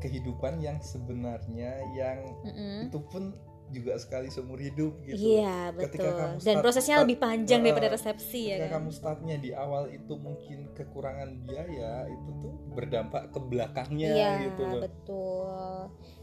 [0.00, 3.36] kehidupan yang sebenarnya yang mm-mm, itu pun
[3.70, 6.18] juga sekali seumur hidup gitu Iya Ketika betul.
[6.18, 8.74] kamu Dan start- prosesnya start- lebih panjang uh, daripada resepsi ya ketika kan.
[8.76, 14.62] kamu startnya di awal itu mungkin kekurangan biaya itu tuh berdampak ke belakangnya Iya gitu
[14.64, 15.74] loh betul.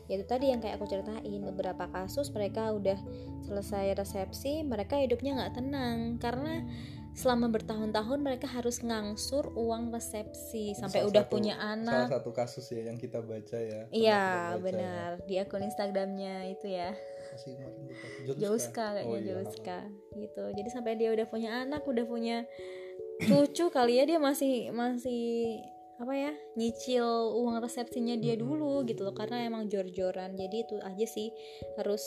[0.05, 2.95] Ya itu tadi yang kayak aku ceritain beberapa kasus mereka udah
[3.41, 6.63] selesai resepsi mereka hidupnya nggak tenang karena
[7.11, 12.07] selama bertahun-tahun mereka harus ngangsur uang resepsi sampai salah udah satu- punya salah anak.
[12.13, 16.93] satu kasus ya yang kita baca ya Iya baca benar di akun Instagramnya itu ya
[17.37, 18.35] Masih kemarin lupa.
[18.41, 19.79] Jauska kayaknya Oh, iya.
[20.17, 20.43] Gitu.
[20.57, 22.49] Jadi sampai dia udah punya anak, udah punya
[23.21, 25.57] cucu kali ya dia masih masih
[25.97, 31.05] apa ya nyicil uang resepsinya dia dulu gitu loh karena emang jor-joran jadi itu aja
[31.09, 31.33] sih
[31.81, 32.05] harus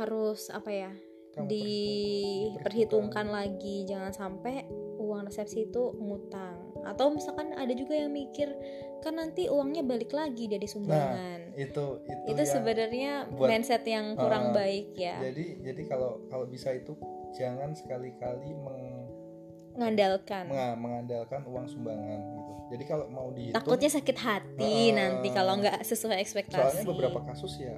[0.00, 0.92] harus apa ya
[1.36, 4.64] Kamu diperhitungkan lagi jangan sampai
[4.96, 8.48] uang resepsi itu ngutang atau misalkan ada juga yang mikir
[9.00, 11.54] kan nanti uangnya balik lagi dari sumbangan.
[11.54, 11.66] itu
[12.00, 15.18] itu, itu yang- sebenarnya buat- mindset yang kurang Ah, baik ya.
[15.20, 16.94] jadi jadi kalau kalau bisa itu
[17.32, 19.06] jangan sekali-kali meng,
[19.72, 20.44] mengandalkan.
[20.46, 22.52] Menga- mengandalkan uang sumbangan gitu.
[22.68, 26.58] Jadi kalau mau dihitung takutnya sakit hati Ah, nanti kalau nggak sesuai ekspektasi.
[26.60, 27.74] soalnya beberapa kasus ya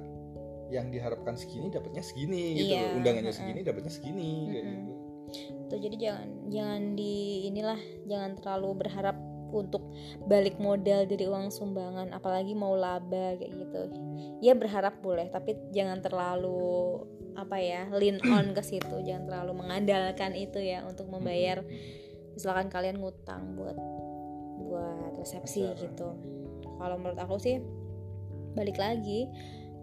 [0.69, 3.37] yang diharapkan segini dapatnya segini gitu Iya, loh undangannya heeh.
[3.37, 4.75] segini dapatnya segini kayak Mm-mm.
[4.81, 4.93] gitu.
[5.65, 7.13] Tuh jadi jangan jangan di
[7.45, 9.15] inilah jangan terlalu berharap
[9.51, 9.83] untuk
[10.25, 13.81] balik modal dari uang sumbangan apalagi mau laba kayak gitu.
[14.41, 17.03] Ya berharap boleh tapi jangan terlalu
[17.35, 19.03] apa ya lean on ke situ.
[19.03, 21.61] Jangan terlalu mengandalkan itu ya untuk membayar.
[22.31, 23.75] Misalkan kalian ngutang buat
[24.61, 25.81] buat resepsi Acara.
[25.83, 26.09] gitu.
[26.79, 27.59] Kalau menurut aku sih
[28.55, 29.31] balik lagi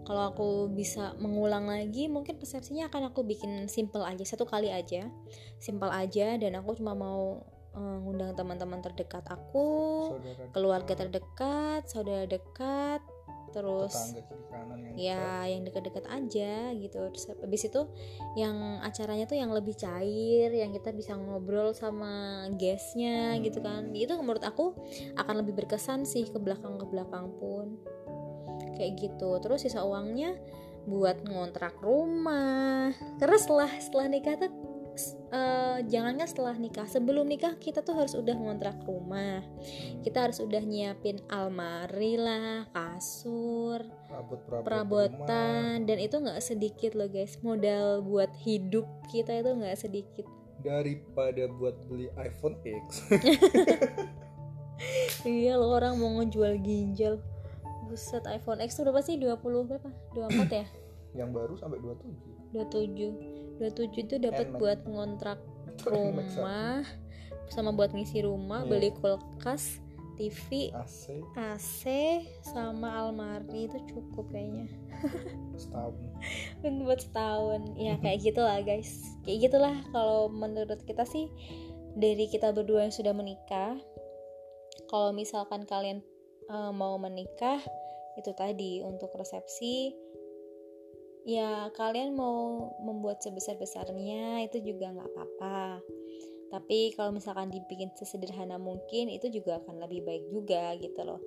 [0.09, 5.05] kalau aku bisa mengulang lagi mungkin resepsinya akan aku bikin simple aja satu kali aja.
[5.61, 7.45] Simple aja dan aku cuma mau
[7.75, 9.67] eh, ngundang teman-teman terdekat aku
[10.15, 13.01] saudara keluarga terdekat saudara dekat
[13.49, 14.29] terus yang
[14.93, 16.99] ya yang deket-deket aja gitu.
[17.09, 17.81] Terus habis itu
[18.37, 23.41] yang acaranya tuh yang lebih cair yang kita bisa ngobrol sama guestnya Hmm.
[23.43, 23.89] gitu kan.
[23.95, 24.75] Itu menurut aku
[25.17, 27.79] akan lebih berkesan sih ke belakang ke belakang pun.
[28.77, 29.39] Kayak gitu.
[29.41, 30.35] Terus sisa uangnya
[30.87, 32.93] buat ngontrak rumah.
[33.19, 34.51] Karena setelah setelah nikah tuh
[35.31, 39.43] eh, jangankan setelah nikah sebelum nikah kita tuh harus udah ngontrak rumah.
[40.05, 47.07] Kita harus udah nyiapin almari lah kasur perabot perabot perabotan dan itu nggak sedikit loh
[47.07, 47.37] guys.
[47.45, 50.25] Modal buat hidup kita itu nggak sedikit.
[50.59, 53.07] Daripada buat beli iPhone X.
[55.27, 57.19] Iya loh orang mau ngejual ginjal.
[57.91, 59.35] Buset iPhone X tuh berapa sih 20
[59.67, 59.89] berapa?
[60.15, 60.65] 24 ya?
[61.17, 65.39] Yang baru sampai 27 27 27 itu dapat buat ngontrak
[65.91, 66.83] rumah
[67.49, 68.69] sama buat ngisi rumah Iya.
[68.69, 69.81] beli kulkas
[70.19, 71.81] TV AC AC
[72.43, 74.67] sama almari itu cukup kayaknya.
[75.63, 75.95] Setahun.
[76.83, 77.61] Buat setahun.
[77.79, 79.15] Ya kayak gitulah guys.
[79.23, 81.31] Kayak gitulah kalau menurut kita sih
[81.95, 83.79] dari kita berdua yang sudah menikah
[84.91, 86.03] kalau misalkan kalian
[86.51, 87.63] eh, mau menikah
[88.19, 89.95] itu tadi untuk resepsi
[91.27, 95.83] ya kalian mau membuat sebesar besarnya itu juga nggak apa-apa.
[96.49, 101.21] Tapi kalau misalkan dibikin sesederhana mungkin itu juga akan lebih baik juga gitu loh.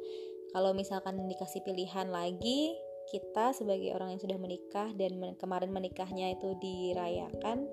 [0.51, 2.74] Kalau misalkan dikasih pilihan lagi
[3.11, 7.66] kita sebagai orang yang sudah menikah dan men- kemarin menikahnya itu dirayakan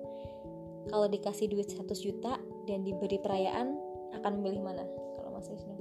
[0.90, 3.76] kalau dikasih duit 100 juta dan diberi perayaan
[4.20, 4.84] akan memilih mana?
[5.18, 5.79] Kalau Mas Wisnu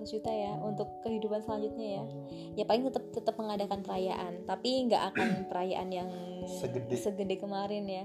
[0.00, 2.56] 100 juta ya untuk kehidupan selanjutnya ya Hmm.
[2.56, 6.08] ya paling tetap tetap mengadakan perayaan tapi nggak akan perayaan yang
[6.48, 6.96] Segede.
[6.96, 8.04] segede kemarin ya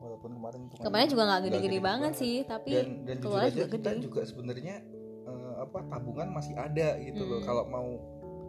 [0.00, 3.66] walaupun kemarin kemarin juga nggak gede-gede banget sih tapi dan dan jujur keluar aja juga
[3.70, 4.76] kita gede juga sebenarnya
[5.22, 7.46] eh, apa tabungan masih ada gitu loh Mm.
[7.46, 7.88] kalau mau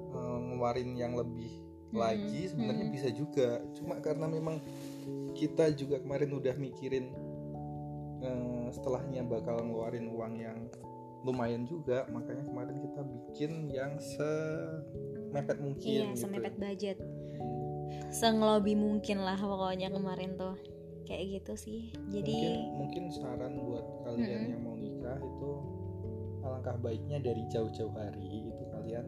[0.09, 1.51] eh, ngeluarin yang lebih
[1.93, 2.93] Mm, lagi sebenarnya mm.
[2.95, 4.57] bisa juga cuma karena memang
[5.34, 7.05] kita juga kemarin udah mikirin
[8.20, 10.57] eh, setelahnya bakal ngeluarin uang yang
[11.24, 12.05] lumayan juga.
[12.11, 16.28] Makanya kemarin kita bikin yang semepet mungkin iya gitu.
[16.28, 16.97] semepet budget.
[18.13, 20.55] Sengelobi mungkin lah pokoknya kemarin tuh.
[21.03, 21.82] Kayak gitu sih.
[22.11, 24.51] Jadi mungkin mungkin saran buat kalian Mm-mm.
[24.55, 25.51] yang mau nikah itu
[26.43, 29.07] alangkah baiknya dari jauh-jauh hari itu kalian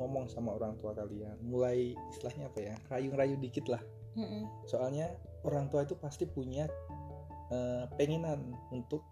[0.00, 1.36] ngomong sama orang tua kalian.
[1.44, 2.74] Mulai istilahnya apa ya?
[2.88, 3.82] Rayu-rayu dikit lah.
[4.10, 4.66] Mm-mm.
[4.66, 5.06] soalnya
[5.46, 6.66] orang tua itu pasti punya
[7.54, 9.06] eh, pengenan untuk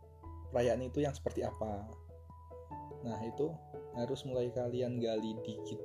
[0.51, 1.87] perayaan itu yang seperti apa
[3.09, 3.51] nah itu
[3.97, 5.81] harus mulai kalian gali dikit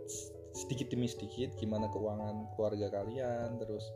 [0.54, 3.90] sedikit demi sedikit gimana keuangan keluarga kalian terus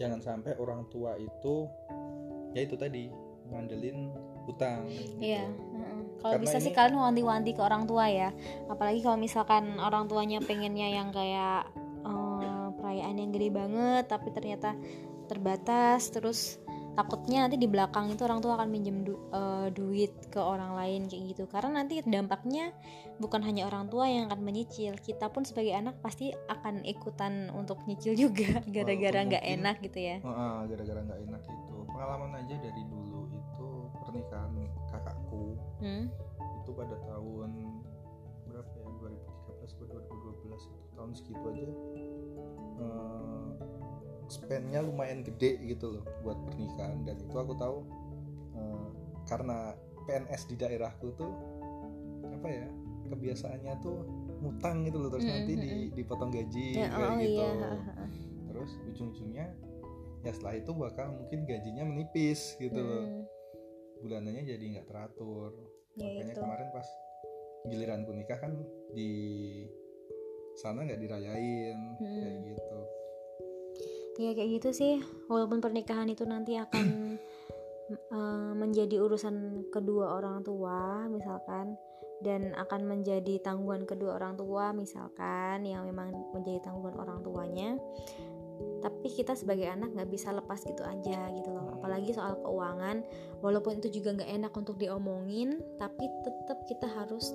[0.00, 1.68] jangan sampai orang tua itu
[2.56, 3.06] ya itu tadi
[3.50, 4.10] ngandelin
[4.46, 5.14] hutang gitu.
[5.20, 5.46] Iya.
[6.20, 8.30] Kalau bisa sih ini- kalian wanti-wanti ke orang tua ya.
[8.68, 11.70] Apalagi kalau misalkan orang tuanya pengennya yang kayak
[12.04, 14.76] eh, perayaan yang gede banget, tapi ternyata
[15.28, 16.58] terbatas, terus
[16.92, 21.06] takutnya nanti di belakang itu orang tua akan minjem du- eh, duit ke orang lain
[21.06, 21.44] kayak gitu.
[21.46, 22.74] Karena nanti dampaknya
[23.16, 27.82] bukan hanya orang tua yang akan menyicil, kita pun sebagai anak pasti akan ikutan untuk
[27.84, 30.16] nyicil juga gara-gara nggak mungkin- enak gitu ya.
[30.66, 33.68] Gara-gara nggak enak itu pengalaman aja dari dulu itu
[34.00, 34.52] pernikahan
[34.88, 36.06] kakakku Hmm?
[36.60, 37.50] itu pada tahun
[38.44, 38.88] berapa ya
[39.62, 41.66] 2013 atau 2012 itu tahun segitu aja
[44.30, 47.02] spendnya lumayan gede gitu loh buat pernikahan.
[47.04, 47.82] Dan itu aku tahu
[48.54, 48.86] eh,
[49.26, 49.74] karena
[50.06, 51.32] PNS di daerahku tuh
[52.30, 52.66] apa ya
[53.10, 53.98] kebiasaannya tuh
[54.40, 55.10] ngutang gitu loh.
[55.10, 57.42] Terus Mm, nanti mm, di, dipotong gaji Ya, kayak oh gitu.
[57.42, 57.70] iya.
[58.50, 59.46] terus ujung-ujungnya
[60.20, 63.04] ya setelah itu bakal mungkin gajinya menipis gitu loh.
[63.04, 63.22] Hmm,
[64.00, 65.52] bulanannya jadi nggak teratur.
[65.94, 66.40] Ya makanya itu.
[66.40, 66.88] kemarin pas
[67.62, 68.52] giliranku nikah kan
[68.90, 69.10] di
[70.56, 72.20] sana nggak dirayain Hmm.
[72.20, 72.80] kayak gitu
[74.18, 74.92] Ya kayak gitu sih,
[75.30, 77.16] walaupun pernikahan itu nanti akan
[77.94, 81.78] eh, menjadi urusan kedua orang tua misalkan
[82.20, 87.68] dan akan menjadi tanggungan kedua orang tua misalkan yang memang menjadi tanggungan orang tuanya.
[88.80, 91.80] Tapi kita sebagai anak nggak bisa lepas gitu aja gitu loh.
[91.80, 93.00] Apalagi soal keuangan
[93.40, 97.32] walaupun itu juga nggak enak untuk diomongin tapi tetap kita harus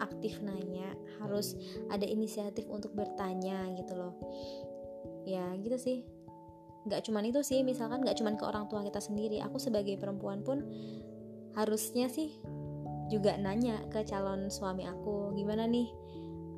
[0.00, 1.56] aktif nanya harus
[1.88, 4.12] ada inisiatif untuk bertanya gitu loh
[5.26, 6.06] ya gitu sih.
[6.86, 10.46] Nggak cuman itu sih misalkan nggak cuman ke orang tua kita sendiri aku sebagai perempuan
[10.46, 10.62] pun
[11.58, 12.38] harusnya sih
[13.10, 15.90] juga nanya ke calon suami aku gimana nih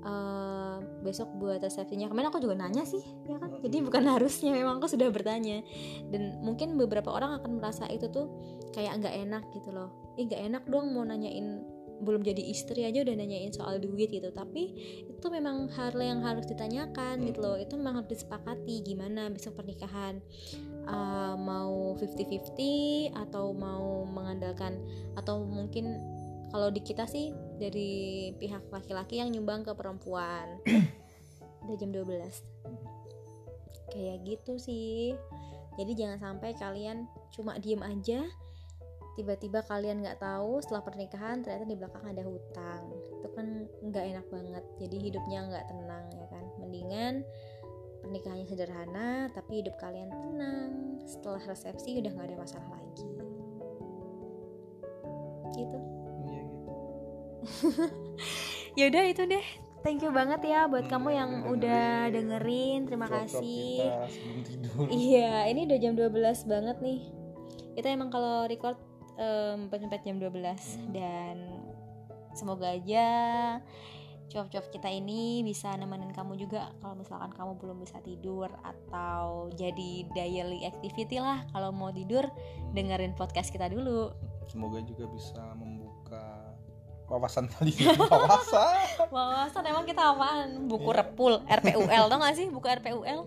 [0.04, 2.12] uh, besok buat resepsinya?
[2.12, 3.56] Kemarin aku juga nanya sih ya kan?
[3.64, 5.64] Jadi bukan harusnya memang aku sudah bertanya.
[6.12, 8.28] Dan mungkin beberapa orang akan merasa itu tuh
[8.76, 10.14] kayak nggak enak gitu loh.
[10.20, 14.30] Ih nggak enak dong mau nanyain belum jadi istri aja udah nanyain soal duit gitu.
[14.30, 14.62] Tapi
[15.06, 17.56] itu memang hal yang harus ditanyakan gitu loh.
[17.58, 20.22] Itu memang harus disepakati gimana besok pernikahan
[20.86, 24.78] uh, mau 50-50 atau mau mengandalkan
[25.18, 25.98] atau mungkin
[26.48, 30.62] kalau di kita sih dari pihak laki-laki yang nyumbang ke perempuan.
[31.66, 32.58] Udah jam 12
[33.92, 35.16] kayak gitu sih.
[35.78, 38.26] Jadi jangan sampai kalian cuma diem aja
[39.18, 42.82] tiba-tiba kalian nggak tahu setelah pernikahan ternyata di belakang ada hutang.
[43.18, 43.46] Itu kan
[43.82, 44.64] nggak enak banget.
[44.78, 46.44] Jadi hidupnya nggak tenang ya kan?
[46.62, 47.14] Mendingan
[47.98, 51.02] pernikahannya sederhana tapi hidup kalian tenang.
[51.02, 53.06] Setelah resepsi udah nggak ada masalah lagi.
[55.58, 55.78] Gitu.
[58.78, 59.46] Ya udah itu deh.
[59.82, 62.80] Thank you banget ya buat hmm, kamu yang dengerin, udah dengerin.
[62.86, 63.90] Terima kasih.
[64.90, 67.00] iya ini udah jam 12 banget nih.
[67.74, 68.78] Kita emang kalau record
[69.18, 70.90] um, jam 12 hmm.
[70.94, 71.36] dan
[72.32, 73.06] semoga aja
[74.28, 80.04] cuap-cuap kita ini bisa nemenin kamu juga kalau misalkan kamu belum bisa tidur atau jadi
[80.12, 82.28] daily activity lah kalau mau tidur
[82.76, 84.12] dengerin podcast kita dulu.
[84.52, 86.52] Semoga juga bisa membuka
[87.08, 87.72] wawasan tadi
[88.12, 89.08] wawasan.
[89.08, 90.68] Wawasan emang kita apaan?
[90.68, 90.98] Buku yeah.
[91.00, 92.46] repul RPUL tau gak sih?
[92.52, 93.20] Buku RPUL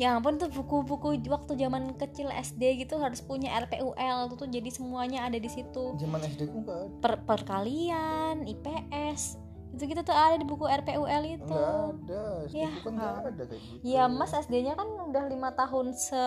[0.00, 4.72] ya ampun tuh buku-buku waktu zaman kecil SD gitu harus punya RPUL tuh, tuh jadi
[4.72, 6.64] semuanya ada di situ zaman SD ku
[7.04, 9.36] per perkalian IPS
[9.76, 12.70] itu kita tuh ada di buku RPUL itu nggak ada SD ya.
[12.80, 16.24] kan ada kayak gitu ya mas SD-nya kan udah lima tahun se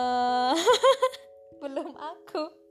[1.60, 2.62] belum aku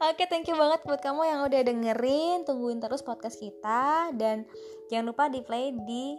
[0.00, 2.46] Oke, thank you banget buat kamu yang udah dengerin.
[2.46, 4.46] Tungguin terus podcast kita dan
[4.88, 6.14] jangan lupa di play di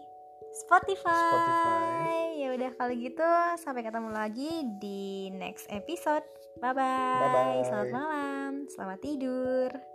[0.51, 1.15] Spotify.
[1.15, 2.30] Spotify.
[2.51, 3.31] Ya udah kalau gitu
[3.63, 6.27] sampai ketemu lagi di next episode.
[6.59, 6.83] Bye bye.
[6.83, 7.63] Bye bye.
[7.63, 8.51] Selamat malam.
[8.67, 9.90] Selamat tidur.